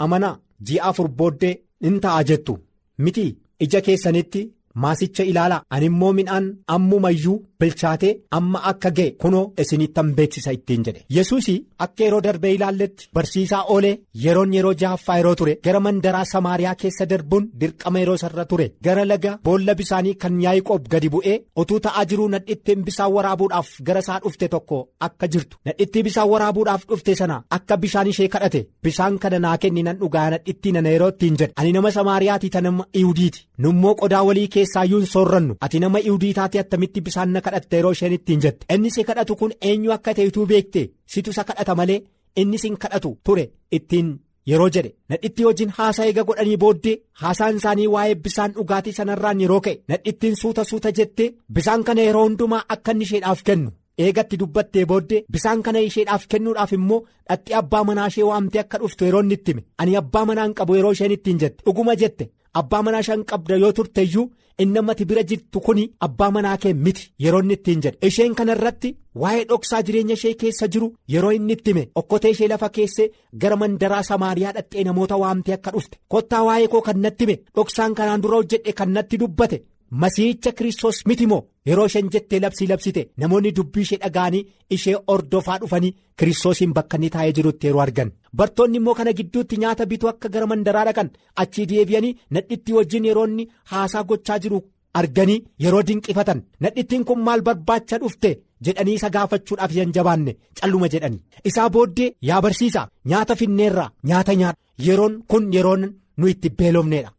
amanaa 0.04 0.40
ji'a 0.68 0.84
afur 0.90 1.08
booddee 1.08 1.56
in 1.88 2.00
ta'a 2.04 2.24
jettu. 2.24 2.54
Miti 2.98 3.38
ija 3.60 3.82
keessanitti 3.82 4.42
maasicha 4.84 5.24
ilaalaa 5.32 5.62
ani 5.76 5.86
immoo 5.92 6.14
midhaan 6.20 6.46
ammumayyuu 6.76 7.38
bilchaatee 7.60 8.14
amma 8.38 8.60
akka 8.72 8.90
ga'e 8.98 9.12
kunoo 9.22 9.44
isinittan 9.64 10.08
beeksisa 10.18 10.52
ittiin 10.58 10.84
jedhe. 10.88 11.02
Yesuus 11.18 11.48
akka 11.86 12.04
yeroo 12.06 12.22
darbee 12.26 12.54
ilaalletti 12.58 13.08
barsiisaa 13.16 13.64
oolee 13.76 13.94
yeroon 14.24 14.54
yeroo 14.58 14.74
ja'affaa 14.82 15.18
yeroo 15.20 15.36
ture 15.42 15.54
gara 15.66 15.80
mandaraa 15.86 16.26
samaariyaa 16.34 16.76
keessa 16.82 17.06
darbuun 17.12 17.46
dirqama 17.62 18.00
yeroo 18.04 18.18
sarra 18.24 18.46
ture. 18.52 18.68
Gara 18.86 19.06
laga 19.12 19.32
boolla 19.46 19.74
bisaanii 19.80 20.16
kan 20.24 20.42
yaa'iqoob 20.46 20.84
gadi 20.94 21.10
bu'ee 21.16 21.38
utuu 21.64 21.80
ta'aa 21.86 22.06
jiruu 22.10 22.28
nadhittiin 22.36 22.84
bisaan 22.90 23.12
waraabuudhaaf 23.16 23.70
gara 23.88 24.00
isaa 24.06 24.20
dhufte 24.26 24.48
tokko 24.54 24.78
akka 25.08 25.28
jirtu. 25.34 25.58
Nadhittii 25.66 26.04
bisaan 26.10 26.30
waraabuudhaaf 26.34 26.84
dhufte 26.90 27.16
sana 27.22 27.42
akka 27.60 27.78
bishaan 27.86 28.08
ishee 28.14 28.28
kadhate 28.36 28.62
bishaan 28.84 29.20
kana 29.24 29.40
naa 29.48 29.58
kenni 29.64 29.84
nan 29.88 29.98
dhugaa 30.04 30.28
nadhittii 30.36 30.72
nana 30.78 30.90
yeroo 30.96 31.10
ittiin 31.16 31.36
jedhe. 31.40 31.54
Ani 31.60 31.72
nama 31.78 31.92
samaariyaatii 31.98 32.50
ta 32.58 32.62
nama 32.68 32.84
iwudiiti 33.02 33.42
nummoo 33.64 33.96
qodaa 34.02 34.24
walii 34.30 34.48
keessaayyuu 34.66 35.00
hin 35.00 35.08
soorrannu. 35.14 35.56
Ati 35.62 35.80
nama 35.80 36.00
iwudii 36.00 36.34
taate 36.34 36.60
attamitti 36.60 37.02
bisaan 37.02 37.30
na 37.34 37.42
kadhatte 37.42 37.76
yeroo 37.78 37.92
isheen 37.92 38.14
ittiin 38.14 38.42
jette? 38.42 38.66
Inni 38.74 38.92
si 38.92 39.04
kadhatu 39.04 39.36
kun 39.36 39.52
eenyu 39.62 39.92
akka 39.92 40.14
ta'etu 40.14 40.46
beekte? 40.46 40.90
Situ 41.06 41.30
isa 41.32 41.44
kadhata 41.44 41.76
malee 41.76 42.02
inni 42.36 42.58
sin 42.58 42.78
kadhatu 42.78 43.18
ture 43.26 43.46
ittiin 43.72 44.12
yeroo 44.50 44.70
jedhe. 44.70 44.92
Nadhittii 45.10 45.46
wajjin 45.46 45.70
haasaa 45.78 46.06
eega 46.10 46.24
godhanii 46.24 46.58
booddee 46.58 46.98
haasaan 47.22 47.58
isaanii 47.62 47.88
waa'ee 47.96 48.16
bisaan 48.28 48.52
dhugaatii 48.58 48.94
sanarraan 49.00 49.42
yeroo 49.42 49.62
ka'e. 49.62 49.76
Nadhittiin 49.90 50.36
suuta 50.42 50.64
suuta 50.64 50.92
jettee 50.92 51.34
bisaan 51.54 51.84
kana 51.84 52.02
yeroo 52.02 52.24
hundumaa 52.28 52.64
akka 52.70 52.92
inni 52.92 53.04
isheedhaaf 53.10 53.44
kennu. 53.50 53.72
Eegatti 53.98 54.38
dubbattee 54.40 54.86
booddee 54.86 55.24
bisaan 55.32 55.62
kana 55.64 55.80
isheedhaaf 55.90 56.24
kennuudhaaf 56.32 56.72
immoo 56.78 57.00
dhatti 57.30 57.54
abbaa 57.60 57.84
manaa 57.90 58.08
ishee 58.12 58.24
waamtee 58.30 58.62
akka 58.64 58.78
dhuftu 58.82 59.06
yeroo 59.06 59.22
inni 59.26 59.34
itti 59.40 59.54
ani 59.78 59.96
abbaa 60.02 60.26
manaa 60.30 60.44
hin 60.48 60.54
qabu 60.60 60.76
yeroo 60.76 60.92
isheen 60.98 61.12
ittiin 61.18 61.40
jette. 61.44 61.64
Dhuguma 61.66 61.96
jette 62.02 62.30
abbaa 62.62 62.82
manaa 62.86 63.02
shan 63.08 63.24
qabda 63.32 63.56
yoo 63.64 63.72
turteeyyuu 63.78 64.26
inni 64.64 64.80
ammati 64.82 65.06
bira 65.10 65.24
jirtu 65.30 65.60
kuni 65.66 65.84
abbaa 66.06 66.32
manaa 66.36 66.58
kee 66.64 66.74
miti. 66.74 67.04
Yeroo 67.24 67.42
inni 67.44 67.54
ittiin 67.58 67.82
jedhe. 67.84 67.98
Isheen 68.08 68.36
kana 68.36 68.54
irratti 68.56 68.90
waa'ee 69.22 69.44
dhoksaa 69.50 69.82
jireenya 69.88 70.14
ishee 70.20 70.34
keessa 70.42 70.68
jiru 70.74 70.88
yeroo 71.14 71.32
inni 71.38 71.54
itti 71.58 71.72
hime 71.74 71.84
okkotee 72.02 72.32
ishee 72.36 72.48
lafa 72.52 72.70
keessee 72.78 73.08
gara 73.42 73.56
mandaraa 73.62 74.04
samaariyaa 74.10 74.54
dhattee 74.58 74.84
namoota 74.88 75.16
waamtee 75.24 75.54
akka 75.58 75.72
dhufte. 75.76 75.98
Kottaa 76.08 76.44
waa'ee 76.48 76.68
koo 76.74 76.82
kan 76.88 77.00
natti 77.06 77.24
hime 77.26 77.36
dhoksaan 77.56 77.94
kanaan 78.00 78.22
dura 78.24 78.38
hojjedhe 78.42 78.74
kan 78.80 78.90
natti 78.98 79.18
dubbate 79.20 79.58
masiihicha 79.92 80.52
kiristoos 80.58 80.98
miti 81.08 81.26
moo 81.32 81.42
yeroo 81.68 81.86
isheen 81.86 82.10
jettee 82.14 82.40
labsii 82.40 82.68
labsite. 82.68 83.02
Namoonni 83.18 83.52
dubbii 83.56 83.82
ishee 83.86 83.98
dhaga'anii 84.04 84.46
ishee 84.76 84.96
ordofaa 85.14 85.58
dhufanii 85.62 85.96
kiristoosiin 86.18 86.74
bakka 86.74 86.98
inni 86.98 87.10
taa'ee 87.16 87.34
jirutti 87.38 87.68
yeroo 87.68 87.82
argan. 87.86 88.12
Bartoonni 88.38 88.78
immoo 88.78 88.94
kana 89.00 89.14
gidduutti 89.20 89.58
nyaata 89.58 89.86
bituu 89.86 90.10
akka 90.10 90.30
gara 90.30 90.46
mandaraa 90.52 90.86
dhaqan. 90.88 91.10
Achii 91.42 91.66
deebi'anii 91.70 92.16
nadhittii 92.32 92.74
wajjin 92.78 93.06
yeroo 93.10 93.26
inni 93.28 93.48
haasaa 93.72 94.04
gochaa 94.10 94.40
jiru 94.44 94.62
arganii 95.00 95.44
yeroo 95.64 95.84
dinqifatan. 95.88 96.44
Nadhittiin 96.60 97.04
kun 97.06 97.20
maal 97.24 97.42
barbaacha 97.42 97.98
dhufte? 98.02 98.32
Jedhanii 98.66 98.94
isa 99.00 99.10
gaafachuudhaaf 99.16 99.72
yan 99.76 99.92
jabaanne 99.96 100.36
calluma 100.60 100.88
jedhanii. 100.94 101.22
Isaa 101.50 101.70
booddee 101.70 102.14
yaa 102.30 102.42
barsiisa 102.42 102.88
nyaata 103.06 103.36
finneerraa 103.36 103.90
nyaata 104.04 104.34
nyaadhu 104.36 104.62
yeroon 104.88 105.16
kun 105.28 105.54
yeroon 105.54 105.84
nu 106.18 106.28
itti 106.34 106.50
beelofneedha. 106.50 107.12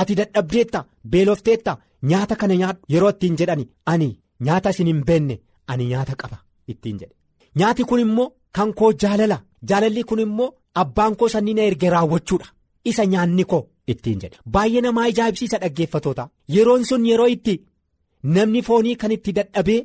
Ati 0.00 0.14
dadhabdeetta 0.18 0.84
beelofteetta 1.12 1.76
nyaata 2.10 2.34
kana 2.40 2.54
nyaadhu 2.60 2.82
yeroo 2.94 3.10
ittiin 3.14 3.36
jedhani 3.40 3.64
ani 3.92 4.08
nyaata 4.46 4.70
isin 4.74 4.86
hin 4.90 5.02
beenne 5.08 5.36
ani 5.72 5.84
nyaata 5.92 6.14
qaba 6.22 6.38
ittiin 6.72 6.98
jedhe. 7.00 7.14
Nyaati 7.58 7.82
kun 7.90 8.00
immoo 8.04 8.28
kan 8.56 8.70
koo 8.78 8.90
jaalala 9.02 9.38
jaalalli 9.68 10.02
kun 10.10 10.20
immoo 10.26 10.48
abbaan 10.82 11.14
koo 11.18 11.28
sanni 11.34 11.54
na 11.54 11.62
erge 11.70 11.90
raawwachuudha. 11.94 12.48
Isa 12.90 13.04
nyaanni 13.12 13.44
koo 13.50 13.62
ittiin 13.92 14.18
jedhe. 14.22 14.36
Baay'ee 14.54 14.80
namaa 14.86 15.04
ajaa'ibsiisa 15.10 15.58
dhaggeeffatoota 15.62 16.24
yeroon 16.54 16.84
sun 16.90 17.06
yeroo 17.10 17.26
itti 17.34 17.54
namni 18.34 18.60
foonii 18.68 18.96
kan 19.02 19.12
itti 19.16 19.32
dadhabee 19.38 19.80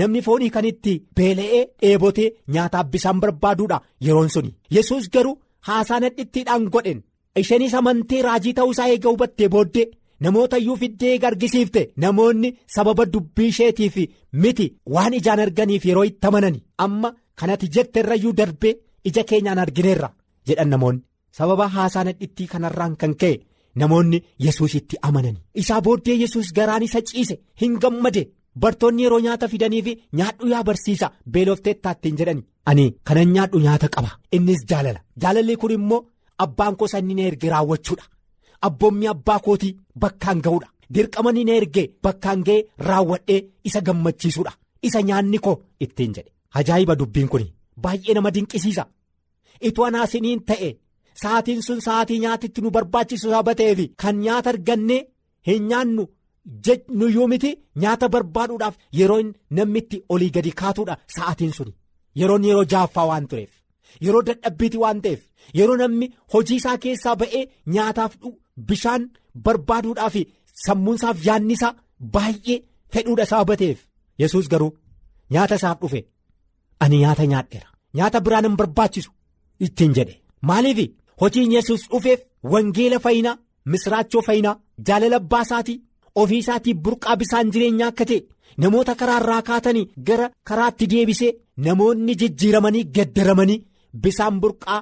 namni 0.00 0.20
foonii 0.26 0.50
kan 0.56 0.64
itti 0.72 0.92
beela'ee 1.16 1.62
dheebotee 1.82 2.28
nyaataaf 2.54 2.86
bisaan 2.92 3.20
barbaaduudha 3.22 3.78
yeroon 4.06 4.28
suni 4.34 4.50
yesus 4.76 5.08
garuu 5.14 5.38
haasaa 5.68 6.00
nadhittiidhaan 6.04 6.64
godhen. 6.74 7.00
Isheenis 7.40 7.74
amantee 7.78 8.22
raajii 8.26 8.52
ta'uusaa 8.58 8.88
eega 8.92 9.08
hubattee 9.12 9.48
booddee 9.54 9.86
namoota 10.24 10.56
iyyuu 10.62 10.76
fiddee 10.82 11.18
argisiifte 11.30 11.82
namoonni 12.04 12.48
sababa 12.74 13.04
dubbii 13.12 13.48
isheetiif 13.52 13.96
miti 14.42 14.66
waan 14.94 15.14
ijaan 15.18 15.40
arganiif 15.44 15.84
yeroo 15.90 16.04
itti 16.10 16.26
amanani 16.30 16.60
amma 16.84 17.08
kanati 17.40 17.66
jetteerrayyuu 17.74 18.32
darbee 18.40 18.74
ija 19.08 19.24
keenyaan 19.30 19.58
argineerra 19.64 20.08
jedhan 20.48 20.68
namoonni. 20.74 21.02
Sababa 21.38 21.68
haasaa 21.74 22.04
nadhittii 22.04 22.46
kanarraan 22.52 22.94
kan 23.00 23.12
ka'e 23.20 23.34
namoonni 23.80 24.18
yesuusitti 24.44 24.96
amanani 25.08 25.38
isaa 25.62 25.80
booddee 25.86 26.16
yesus 26.22 26.52
garaan 26.56 26.82
isa 26.82 27.00
ciise 27.08 27.34
hin 27.60 27.74
gammade. 27.82 28.22
Bartoonni 28.62 29.02
yeroo 29.04 29.20
nyaata 29.24 29.48
fidanii 29.48 29.82
fi 29.86 29.92
nyaadhu 30.18 30.46
yaa 30.52 30.62
barsiisa 30.68 31.10
beelofteettaattiin 31.32 32.16
jedhani 32.20 32.42
ani 32.70 32.84
kanan 33.06 33.28
nyaadhu 33.34 33.58
nyaata 33.66 33.88
qaba. 33.94 34.10
Innis 34.36 34.60
jaalala. 34.70 35.00
Jaalalli 35.22 35.56
kun 35.56 35.70
immoo 35.76 36.00
abbaan 36.44 36.76
koo 36.76 36.88
sanni 36.92 37.14
na 37.14 37.22
erge 37.30 37.48
raawwachuudha 37.52 38.04
abboommi 38.68 39.06
abbaa 39.14 39.38
kootii 39.46 39.76
bakkaan 40.02 40.40
ga'uudha. 40.44 40.68
Dirqama 40.94 41.32
ni 41.32 41.44
na 41.44 41.52
erge 41.60 41.84
bakkaan 42.04 42.40
ga'ee 42.46 42.62
raawwadhee 42.88 43.40
isa 43.68 43.80
gammachiisuudha. 43.86 44.52
Isa 44.86 45.00
nyaanni 45.08 45.38
koo 45.44 45.56
ittiin 45.84 46.12
jedhe. 46.16 46.30
Ajaa'iba 46.58 46.94
dubbiin 47.00 47.28
kun 47.32 47.44
baay'ee 47.82 48.14
nama 48.14 48.30
dinqisiisa. 48.34 48.84
Itoo 49.68 49.84
anaasiniin 49.88 50.40
ta'e 50.48 50.70
sa'aatiin 51.22 51.62
sun 51.66 51.80
sa'aatii 51.86 52.18
nyaatitti 52.24 52.60
nu 52.62 52.70
barbaachisu 52.76 53.30
saba 53.30 53.52
ta'eef 53.60 53.80
kan 54.02 54.16
nyaata 54.24 54.48
argannee 54.54 55.00
hin 55.48 55.62
nyaannu 55.70 56.04
nuyyuu 57.00 57.26
miti 57.32 57.50
nyaata 57.82 58.06
barbaaduudhaaf 58.14 58.74
yeroo 58.98 59.20
namni 59.56 59.78
itti 59.82 59.96
olii 60.14 60.30
gadi 60.36 60.52
kaatuudha 60.60 60.94
sa'aatiin 61.16 61.52
suni. 61.56 61.72
Yeroon 62.20 62.44
yeroo 62.48 62.64
jaaffaa 62.72 63.06
waan 63.10 63.26
tureef 63.30 63.50
yeroo 64.04 64.22
dadhabbiiti 64.28 64.78
waan 64.84 64.98
ta'eef 65.04 65.20
yeroo 65.58 65.76
namni 65.82 66.06
hojii 66.34 66.56
isaa 66.60 66.78
keessaa 66.84 67.16
ba'ee 67.22 67.42
nyaataaf 67.74 68.12
bishaan 68.68 69.02
barbaaduudhaaf 69.44 70.16
sammuunsaaf 70.64 71.18
yaannisaa 71.26 71.72
baay'ee 72.14 72.58
fedhuudha 72.92 73.26
saba 73.32 73.54
ta'eef 73.60 73.78
yesus 74.22 74.46
garuu 74.52 74.72
nyaata 75.32 75.54
isaaf 75.60 75.78
dhufe. 75.82 76.00
Ani 76.82 76.96
nyaata 77.02 77.24
nyaadheera. 77.32 77.68
Nyaata 77.96 78.18
biraan 78.24 78.46
hin 78.48 78.56
barbaachisu 78.60 79.10
ittiin 79.66 79.92
jedhe. 79.96 80.14
Maaliif 80.48 80.78
hojiin 81.20 81.52
yesus 81.56 81.82
dhufeef 81.92 82.20
wangeela 82.52 82.98
fayyinaa 83.04 83.38
misraachoo 83.72 84.22
fayyinaa 84.28 84.56
jaalala 84.86 85.16
abbaa 85.22 85.42
isaatii 85.46 85.78
ofii 86.20 86.38
isaatii 86.44 86.74
burqaa 86.84 87.16
bisaan 87.20 87.50
jireenyaa 87.54 87.88
akka 87.92 88.04
ta'e 88.10 88.20
namoota 88.62 88.92
karaarraa 89.00 89.42
kaatanii 89.48 89.84
gara 90.06 90.26
karaatti 90.48 90.84
deebisee 90.92 91.32
namoonni 91.66 92.14
jijjiiramanii 92.20 92.84
gaddaramanii 92.96 93.58
bisaan 94.04 94.34
burqaa 94.42 94.80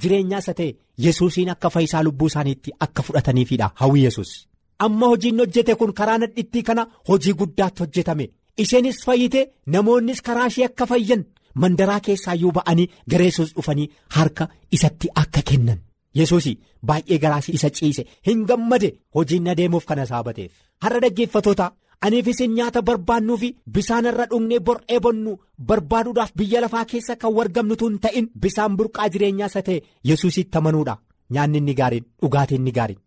jireenyaa 0.00 0.40
isa 0.44 0.54
ta'e 0.60 0.70
yesuusiin 1.04 1.50
akka 1.54 1.70
fayyisaa 1.70 2.02
lubbuu 2.02 2.26
isaaniitti 2.32 2.70
akka 2.80 3.02
fudhataniifidha. 3.02 3.70
Hawwi 3.74 4.04
yesus 4.04 4.30
amma 4.78 5.06
hojiin 5.12 5.38
hojjete 5.42 5.74
kun 5.74 5.92
karaa 5.98 6.18
nadhittii 6.18 6.62
kana 6.62 6.86
hojii 7.08 7.32
guddaatti 7.40 7.82
hojjetame. 7.82 8.30
Isheenis 8.62 9.04
fayyite 9.06 9.40
namoonnis 9.66 10.22
karaa 10.22 10.46
ishee 10.46 10.64
akka 10.64 10.86
fayyan. 10.86 11.24
Mandaraa 11.54 12.00
keessaayyuu 12.06 12.52
ba'anii 12.52 12.88
gara 13.10 13.24
yesus 13.24 13.54
dhufanii 13.56 13.88
harka 14.16 14.48
isatti 14.70 15.08
akka 15.22 15.42
kennan. 15.50 15.78
yesuus 16.18 16.46
baay'ee 16.88 17.18
garaas 17.22 17.48
isa 17.56 17.68
ciise. 17.70 18.02
Hin 18.26 18.44
gammade. 18.48 18.88
Hojiin 19.14 19.48
adeemuuf 19.52 19.84
kana 19.88 20.06
saabateef. 20.10 20.52
Har'a 20.82 21.00
dhaggeeffatoota 21.04 21.66
aniif 22.04 22.26
isin 22.32 22.50
nyaata 22.56 22.80
barbaannuu 22.88 23.36
fi 23.42 23.48
bisaan 23.74 24.06
irra 24.10 24.24
dhugnee 24.30 24.60
bor'ee 24.68 24.98
bonnu 25.04 25.32
barbaaduudhaaf 25.68 26.30
biyya 26.38 26.60
lafaa 26.64 26.84
keessa 26.90 27.14
kan 27.22 27.32
wargamnutu 27.38 27.84
hin 27.88 27.98
ta'in 28.04 28.26
bisaan 28.42 28.72
burqaa 28.78 29.08
jireenyaa 29.12 29.48
isa 29.52 29.62
ta'e 29.68 29.78
yesuusitti 30.10 30.56
amanuudha 30.60 30.94
nyaanni 31.34 31.58
inni 31.60 31.74
gaariin 31.80 32.04
dhugaatiin 32.22 32.60
inni 32.60 32.72
gaariin. 32.78 33.00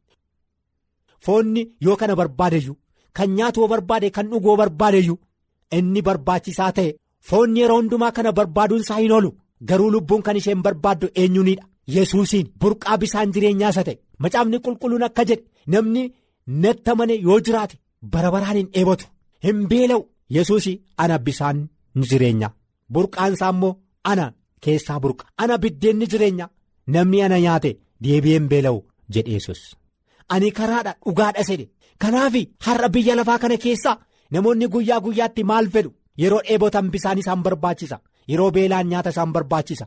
foonni 1.25 1.62
yoo 1.86 1.95
kana 2.02 2.15
barbaadeyyuu 2.19 2.75
kan 3.17 3.30
nyaatu 3.38 3.67
barbaade 3.73 4.08
kan 4.15 4.28
dhuguu 4.32 4.56
barbaadeyyuu 4.62 5.17
inni 5.78 6.02
barbaachisaa 6.08 6.71
ta'e 6.78 6.89
foonni 7.30 7.60
yeroo 7.63 7.80
hundumaa 7.82 8.12
kana 8.17 8.32
barbaaduun 8.39 8.82
isaa 8.86 8.99
hin 9.04 9.12
oolu 9.17 9.32
garuu 9.69 9.89
lubbuun 9.95 10.21
kan 10.28 10.38
isheen 10.41 10.62
barbaaddu 10.67 11.08
eenyuunidha. 11.21 11.63
yesuusiin 11.95 12.47
burqaa 12.62 12.97
bisaan 13.02 13.32
jireenyaa 13.36 13.69
isa 13.73 13.84
ta'e 13.88 13.95
macaafni 14.23 14.58
qulqulluun 14.65 15.06
akka 15.08 15.23
jedhe 15.30 15.43
namni 15.73 16.04
natti 16.63 16.89
amane 16.93 17.15
yoo 17.28 17.39
jiraate 17.47 17.75
bara 18.13 18.29
baraan 18.35 18.57
hin 18.59 18.67
dheebotu 18.75 19.05
hin 19.45 19.57
beela'u 19.71 20.01
yesuus 20.38 20.65
ana 21.03 21.17
bisaan 21.25 21.57
jireenyaa 22.09 22.51
burqaan 22.93 23.33
isaa 23.38 23.51
immoo 23.55 23.71
ana 24.12 24.25
keessaa 24.65 24.99
burqa 25.03 25.25
ana 25.43 25.55
biddeenni 25.63 26.05
jireenyaa 26.13 26.49
namni 26.95 27.17
ana 27.27 27.38
nyaate 27.45 27.71
deebi'ee 28.03 28.38
hin 28.39 28.47
beela'u 28.53 28.79
jedhe 29.15 29.31
yesus 29.38 29.59
ani 30.35 30.49
karaadha 30.59 30.91
dhugaadha 31.05 31.43
jedhe 31.49 31.65
kanaaf 32.03 32.35
har'a 32.65 32.88
biyya 32.95 33.13
lafaa 33.19 33.39
kana 33.43 33.57
keessaa 33.65 33.95
namoonni 34.33 34.67
guyyaa 34.73 34.99
guyyaatti 35.05 35.41
maal 35.51 35.65
fedhu 35.75 35.91
yeroo 36.21 36.41
dheebotan 36.47 36.85
bisaan 36.93 37.17
isaan 37.23 37.41
barbaachisa 37.45 37.97
yeroo 38.31 38.51
beelaan 38.55 38.88
nyaata 38.91 39.09
isaan 39.13 39.31
barbaachisa. 39.35 39.85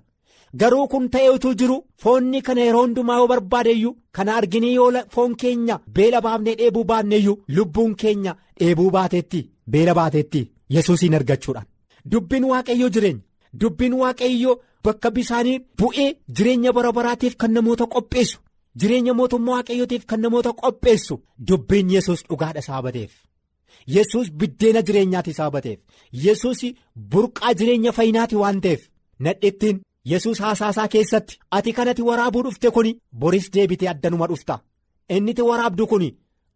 Garuu 0.60 0.86
kun 0.92 1.08
ta'ee 1.12 1.30
utuu 1.36 1.54
jiru 1.60 1.76
foonni 2.02 2.40
kana 2.46 2.60
yeroo 2.66 2.82
hundumaa 2.86 3.16
yoo 3.20 3.28
barbaadeyyuu 3.32 3.96
kana 4.16 4.34
arginii 4.40 4.74
yoo 4.74 4.90
foon 5.14 5.34
keenya 5.42 5.76
beela 5.96 6.20
baafnee 6.26 6.54
dheebuu 6.60 6.84
baanneeyyuu 6.90 7.36
lubbuun 7.56 7.94
keenya 8.02 8.36
dheebuu 8.60 8.90
baateetti 8.96 9.40
beela 9.72 9.94
baateetti 10.00 10.42
yesuusiin 10.74 11.14
argachuudhaan. 11.18 11.66
Dubbiin 12.12 12.44
waaqayyoo 12.50 12.90
jireenya. 12.94 13.22
Dubbiin 13.60 13.94
waaqayyoo 14.02 14.60
bakka 14.84 15.10
bisaanii 15.16 15.58
bu'ee 15.78 16.08
jireenya 16.36 16.72
bara 16.76 16.92
baraatiif 16.98 17.36
kan 17.40 17.52
namoota 17.56 17.86
qopheessu 17.94 18.38
jireenya 18.80 19.14
mootummaa 19.18 19.54
waaqayyootiif 19.56 20.04
kan 20.10 20.20
namoota 20.24 20.52
qopheessu 20.62 21.14
dubbiin 21.48 21.90
yesus 21.94 22.20
dhugaadha 22.28 22.62
saabateef 22.68 23.12
yesus 23.96 24.26
biddeena 24.40 24.80
jireenyaati 24.88 25.32
saabateef 25.38 25.78
yesus 26.24 26.60
burqaa 27.12 27.52
jireenya 27.60 27.92
fayyinaati 27.98 28.36
waan 28.42 28.60
ta'eef 28.64 28.82
nadhittiin. 29.24 29.76
Yesus 30.10 30.38
haasaasaa 30.44 30.88
keessatti 30.94 31.34
ati 31.56 31.70
kanatti 31.78 32.02
waraabuu 32.08 32.42
dhufte 32.46 32.68
kun 32.74 32.88
boris 33.20 33.46
deebitee 33.54 33.88
addanuma 33.92 34.26
dhufta. 34.30 34.54
Inniti 35.14 35.42
waraabdu 35.50 35.84
kun 35.90 36.04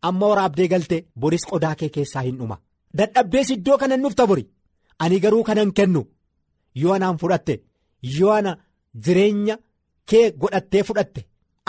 amma 0.08 0.26
waraabdee 0.30 0.68
galte 0.72 0.96
boris 1.20 1.44
qodaa 1.50 1.74
kee 1.80 1.88
keessaa 1.96 2.22
hin 2.26 2.36
dhuma. 2.38 2.56
Dadhabdees 2.98 3.48
iddoo 3.54 3.76
kanan 3.80 4.02
dhufta 4.04 4.24
bori. 4.30 4.44
Ani 5.02 5.16
garuu 5.20 5.42
kanan 5.48 5.70
kennu. 5.76 6.02
Yoo 6.82 6.92
anaan 6.96 7.18
fudhatte 7.20 7.54
yoo 8.18 8.30
ana 8.38 8.52
jireenya 9.04 9.54
kee 10.10 10.26
godhattee 10.40 10.82
fudhatte 10.88 11.20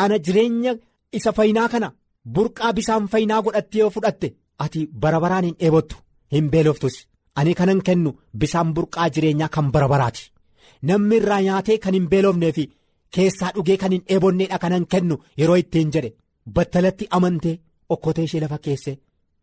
ana 0.04 0.16
jireenya 0.26 0.72
isa 1.18 1.32
fayyinaa 1.38 1.70
kana 1.74 1.90
burqaa 2.36 2.72
bisaan 2.78 3.06
fayyinaa 3.12 3.42
godhattee 3.46 3.80
yoo 3.82 3.90
fudhatte 3.96 4.28
ati 4.64 4.80
bara 5.02 5.20
baraan 5.24 5.46
hin 5.48 5.56
dheebottu 5.60 5.96
hin 6.34 6.46
beeloftus. 6.52 6.96
Ani 7.40 7.54
kanan 7.60 7.82
kennu 7.88 8.12
bisaan 8.42 8.70
burqaa 8.76 9.08
jireenyaa 9.14 9.50
kan 9.56 9.68
bara 9.74 9.88
baraati. 9.94 10.24
Namni 10.82 11.16
irraa 11.22 11.42
nyaatee 11.48 11.78
kan 11.84 11.94
hin 11.98 12.08
beelofnee 12.12 12.52
fi 12.58 12.66
keessaa 13.16 13.52
dhugee 13.56 13.78
kan 13.82 13.92
hin 13.96 14.04
dheebonneedha 14.08 14.58
kanan 14.64 14.86
kennu 14.92 15.16
yeroo 15.40 15.56
ittiin 15.64 15.92
jedhe. 15.94 16.12
Battalatti 16.56 17.08
amantee 17.18 17.60
okkotee 17.94 18.24
ishee 18.28 18.42
lafa 18.42 18.58
keesse 18.66 18.98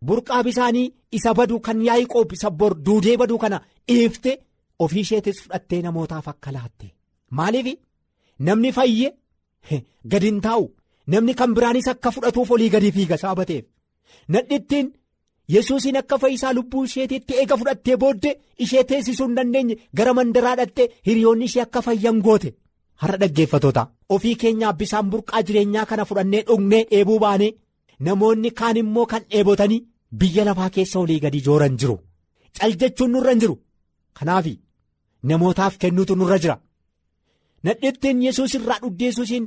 burqaa 0.07 0.43
bisaanii 0.47 0.93
isa 1.19 1.35
baduu 1.39 1.61
kan 1.67 1.83
Yaaqoob 1.89 2.33
isa 2.37 2.51
bor 2.51 2.73
duudee 2.87 3.17
baduu 3.21 3.39
kana 3.39 3.59
dhiifte 3.89 4.33
ofii 4.79 5.01
isheetis 5.07 5.43
fudhattee 5.43 5.83
namootaaf 5.83 6.29
akka 6.33 6.53
laatte. 6.53 6.87
Maaliif? 7.31 7.79
Namni 8.47 8.73
fayye? 8.73 9.09
Gadi 10.11 10.27
hin 10.27 10.41
taa'u. 10.47 10.65
Namni 11.07 11.35
kan 11.35 11.55
biraanis 11.57 11.89
akka 11.93 12.11
fudhatuuf 12.15 12.51
olii 12.51 12.71
gadi 12.75 12.93
fiiga 12.93 13.17
saabateef 13.23 13.65
nadhittiin. 14.29 14.87
Yesuusiin 15.49 15.97
akka 16.01 16.19
fayyisaa 16.19 16.53
lubbuu 16.57 16.85
isheetiitti 16.89 17.33
eega 17.41 17.57
fudhattee 17.61 17.97
booddee 18.03 18.35
ishee 18.67 18.85
teessisuu 18.91 19.27
hin 19.27 19.37
dandeenye 19.39 19.77
gara 19.97 20.15
mandaraa 20.19 20.57
dhattee 20.61 20.89
hiriyoonni 21.07 21.45
ishee 21.51 21.63
akka 21.67 21.83
fayyan 21.87 22.21
goote. 22.27 22.55
Har'a 23.03 23.17
dhaggeeffatoota 23.23 23.83
ofii 24.09 24.35
keenyaaf 24.43 24.77
bisaan 24.81 25.11
burqaa 25.11 25.43
jireenyaa 25.47 25.87
kana 25.91 26.05
fudhannee 26.11 26.43
dhugnee 26.49 26.83
dheebuu 26.91 27.19
baanee 27.25 27.53
namoonni 28.09 28.51
kaan 28.61 28.77
immoo 28.83 29.07
kan 29.13 29.23
dheebotanii 29.31 29.81
biyya 30.19 30.45
lafaa 30.49 30.71
keessa 30.77 30.99
olii 31.01 31.21
gadi 31.25 31.41
jooran 31.47 31.77
jiru. 31.81 31.97
Caljachuun 32.59 33.11
nurra 33.13 33.35
jiru. 33.41 33.57
Kanaaf 34.19 34.47
namootaaf 35.29 35.79
kennuutu 35.79 36.15
nurra 36.17 36.39
jira. 36.39 36.57
Nadhittiin 37.65 38.23
yesuus 38.23 38.55
irraa 38.55 38.79
dhugdee 38.83 39.07
yesuusiin 39.11 39.47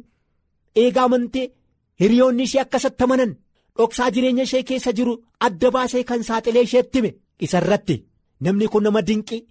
eegaa 0.81 1.03
amantee 1.09 1.51
hiriyoonni 1.99 2.43
ishee 2.43 2.61
akka 2.61 2.79
sattamanan. 2.79 3.35
Dhoksaa 3.77 4.09
jireenya 4.15 4.43
ishee 4.47 4.63
keessa 4.69 4.91
jiru 4.97 5.13
adda 5.47 5.71
baasee 5.75 6.03
kan 6.09 6.23
saaxilee 6.29 6.63
isheetti 6.67 6.97
hime 6.99 7.11
isa 7.45 7.57
irratti. 7.61 7.95
Namni 8.43 8.67
kun 8.71 8.83
nama 8.83 9.01
dinqii 9.07 9.41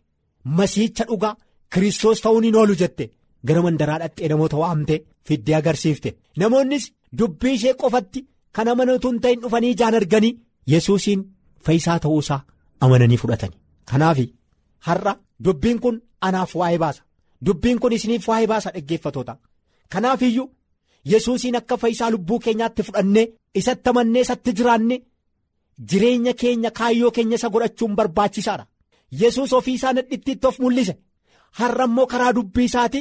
masiicha 0.59 1.05
dhugaa 1.09 1.35
kiristoos 1.73 2.21
ta'uun 2.25 2.45
hin 2.47 2.57
oolu 2.61 2.75
jette. 2.83 3.05
Gara 3.47 3.63
mandaraa 3.63 3.99
dhattee 4.03 4.29
namoota 4.29 4.57
waamtee 4.63 4.99
fiddee 5.27 5.55
agarsiifte. 5.61 6.11
Namoonnis 6.41 6.85
dubbii 7.19 7.55
ishee 7.59 7.75
qofatti 7.83 8.21
kan 8.55 8.69
amanatu 8.73 9.09
hin 9.11 9.21
ta'in 9.21 9.41
dhufanii 9.43 9.71
ijaan 9.77 9.95
arganii 10.01 10.33
yesuusiin 10.73 11.21
fayyisaa 11.65 11.99
ta'uusaa 12.05 12.41
amananii 12.81 13.17
fudhatani 13.23 13.57
kanaaf 13.91 14.19
har'a 14.87 15.13
dubbiin 15.45 15.79
kun 15.81 15.97
anaaf 16.21 16.55
waa'ee 16.61 16.79
baasa. 16.79 17.03
Dubbiin 17.47 17.79
kun 17.81 17.93
isiniif 17.93 18.29
waa'ee 18.29 18.47
baasa 18.53 18.71
dhaggeeffatoota 18.75 19.35
kanaaf 19.93 20.23
iyyuu. 20.23 20.49
yesuusiin 21.13 21.57
akka 21.59 21.77
fayyisaa 21.83 22.11
lubbuu 22.13 22.39
keenyaatti 22.45 22.83
fudhannee 22.87 23.27
isatti 23.61 23.89
amannee 23.91 24.23
isatti 24.27 24.51
jiraanne 24.59 24.97
jireenya 25.91 26.33
keenya 26.41 26.71
kaayyoo 26.79 27.11
keenya 27.17 27.37
isa 27.41 27.49
godhachuun 27.55 27.95
barbaachisaadha. 27.99 28.65
Yesus 29.21 29.53
ofii 29.59 29.75
isaa 29.79 29.93
nadhittiitti 29.97 30.47
of 30.49 30.59
mul'ise. 30.63 30.95
Har'a 31.59 31.85
immoo 31.89 32.07
karaa 32.13 32.33
dubbii 32.37 32.65
isaati 32.71 33.01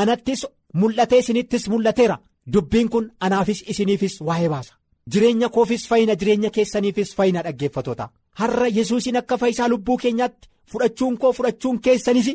anattis 0.00 0.40
mul'atee 0.80 1.18
isinittis 1.22 1.64
mul'ateera. 1.72 2.16
Dubbiin 2.52 2.88
kun 2.92 3.06
anaafis 3.20 3.60
isiniifis 3.72 4.14
waa'ee 4.28 4.48
baasa. 4.54 4.72
Jireenya 5.12 5.48
koofis 5.48 5.82
fayyina 5.88 6.14
jireenya 6.20 6.50
keessaniifis 6.56 7.10
fayyina 7.16 7.40
dhaggeeffatoota 7.46 8.06
har'a 8.40 8.66
yesuusiin 8.76 9.16
akka 9.20 9.36
fayyisaa 9.40 9.68
lubbuu 9.72 9.96
keenyaatti 10.02 10.48
fudhachuun 10.70 11.14
koo 11.20 11.32
fudhachuun 11.36 11.76
keessanis 11.84 12.28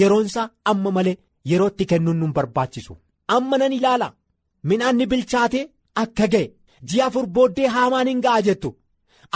yeroonsaa 0.00 0.46
amma 0.70 0.90
malee 0.96 1.16
yerootti 1.50 1.84
kennuun 1.90 2.18
nun 2.20 2.32
barbaachisu. 2.36 2.92
Amma 3.36 3.56
nan 3.58 3.72
ilaala. 3.78 4.08
Midhaanni 4.68 5.06
bilchaatee 5.10 5.64
akka 6.02 6.26
ga'e 6.32 6.46
ji'a 6.88 7.06
afur 7.06 7.26
booddee 7.36 7.68
haamaan 7.76 8.08
hin 8.12 8.20
ga'a 8.26 8.42
jettu. 8.46 8.70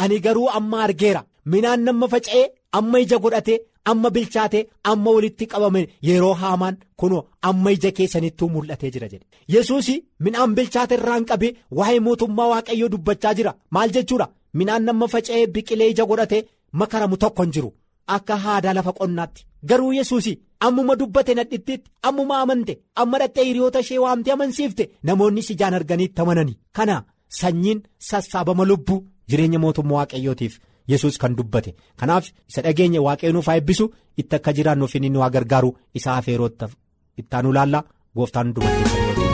Ani 0.02 0.20
garuu 0.24 0.48
amma 0.58 0.82
argeera. 0.86 1.22
Midhaan 1.52 1.80
nama 1.86 2.06
faca'ee 2.14 2.46
amma 2.78 2.98
ija 3.04 3.18
godhatee 3.24 3.58
amma 3.90 4.08
bilchaatee 4.16 4.62
amma 4.90 5.10
walitti 5.16 5.46
qabame 5.52 5.82
yeroo 6.08 6.34
haamaan 6.42 6.76
kunoo 7.00 7.22
amma 7.48 7.70
ija 7.76 7.90
keessanittuu 7.98 8.48
mul'atee 8.54 8.90
jira 8.94 9.08
jedhe. 9.12 9.26
Yesuus 9.54 9.88
midhaan 10.24 10.54
bilchaate 10.56 10.94
irraan 10.98 11.24
qabee 11.30 11.52
waa'ee 11.78 12.00
mootummaa 12.06 12.48
waaqayyoo 12.52 12.90
dubbachaa 12.94 13.34
jira. 13.38 13.52
Maal 13.74 13.90
jechuudha? 13.96 14.26
Midhaan 14.58 14.82
nama 14.88 15.06
faca'ee 15.14 15.46
biqilee 15.54 15.88
ija 15.94 16.04
godhatee 16.10 16.42
makaramu 16.80 17.16
tokko 17.22 17.42
hin 17.42 17.52
jiru. 17.56 17.70
Akka 18.16 18.36
haadaa 18.44 18.74
lafa 18.78 18.92
qonnaatti. 18.98 19.40
Garuu 19.68 19.92
yesuus 19.98 20.26
ammuma 20.66 20.94
dubbate 21.00 21.34
nadhittiitti 21.36 21.90
ammuma 22.08 22.34
amante 22.42 22.74
amma 23.02 23.18
dhattee 23.20 23.44
hiriyoota 23.48 23.80
ishee 23.84 23.98
waamtee 24.04 24.32
amansiifte 24.34 24.84
namoonni 25.08 25.42
ijaan 25.54 25.74
arganiitti 25.78 26.20
amanani 26.24 26.54
kana 26.76 26.96
sanyiin 27.40 27.78
sassaabama 28.08 28.64
lubbuu 28.70 28.98
jireenya 29.30 29.58
mootummaa 29.64 29.96
waaqayyootiif 30.00 30.54
yesus 30.92 31.18
kan 31.22 31.36
dubbate. 31.38 31.70
Kanaaf 32.00 32.24
isa 32.50 32.60
dhageenya 32.64 33.00
waaqayyoon 33.06 33.34
nuuf 33.36 33.46
haa 33.50 33.56
eebbisu 33.60 33.86
itti 34.20 34.36
akka 34.36 34.52
jiraannuuf 34.58 34.94
inni 34.96 35.10
nu 35.14 35.20
haa 35.24 35.30
gargaaru 35.36 35.70
isaa 36.00 36.16
afeerootta 36.20 36.66
ittaanu 37.22 37.52
laallaa 37.56 37.84
gooftaan 38.16 38.54
dubartii 38.54 39.33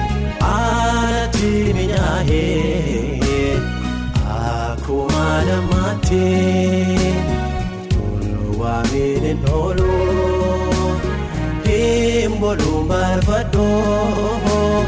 waamiin 8.59 9.23
hin 9.27 9.39
oolu 9.59 9.91
hin 11.67 12.31
boluun 12.41 12.87
barbaadoo 12.87 14.85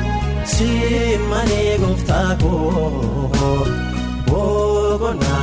simmanii 0.56 1.78
gooftaa 1.84 2.32
koo 2.42 3.68
boqonnaan 4.30 5.43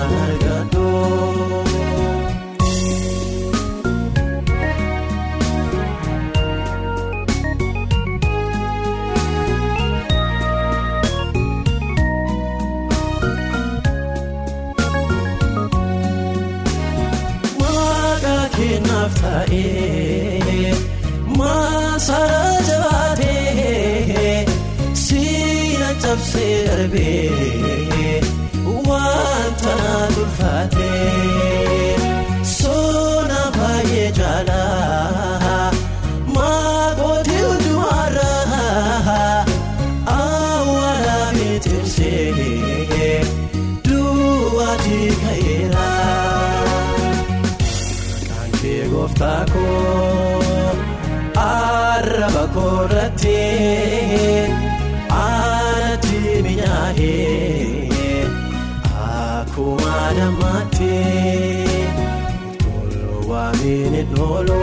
oolu 64.40 64.60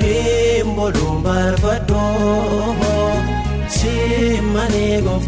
hin 0.00 0.66
boluun 0.76 1.22
barbaadoo 1.22 2.76
simmanii 3.78 5.02
gooftaa 5.06 5.25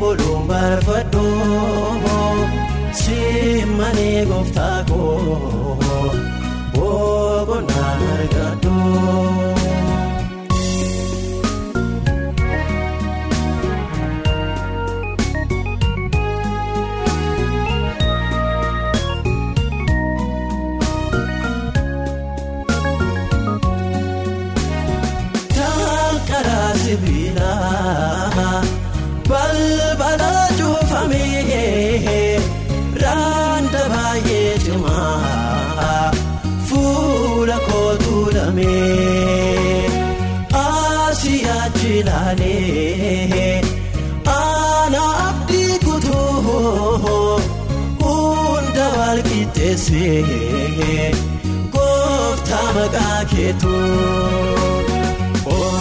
hin 0.00 0.06
boluun 0.06 0.46
barbaadoo 0.48 1.98
simmanii 2.92 4.26
gooftaa 4.26 4.84
koo 4.88 5.76
boqonnaa 6.74 7.94
argadoo. 8.14 9.59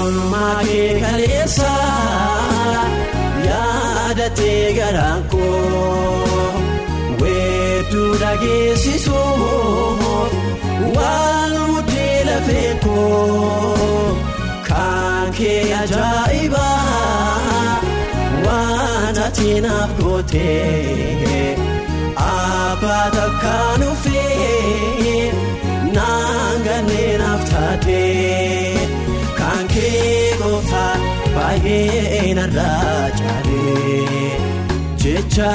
Oolmaa 0.10 0.56
kee 0.66 0.92
kaleessa 1.02 1.72
yaadatee 3.48 4.64
garaan 4.78 5.24
koo 5.32 6.54
weedduu 7.22 8.12
dhageessisuuf 8.22 10.32
waan 10.96 11.54
mudee 11.68 12.18
lafee 12.30 12.72
koo 12.86 14.16
kan 14.70 15.28
kee 15.38 15.62
ajaa'ibaa 15.82 17.76
waan 18.46 19.16
ati 19.28 19.52
naaf 19.68 19.92
gootee 20.02 21.46
abbaa 22.30 23.06
takkaan 23.18 23.82
ufee 23.92 25.24
naan 25.98 26.58
gannee 26.70 27.12
naaf 27.24 27.42
taatee. 27.52 28.90
Gooftaa 30.40 30.96
baay'ee 31.36 32.34
narraa 32.38 33.10
caalee 33.20 34.32
jecha 35.04 35.52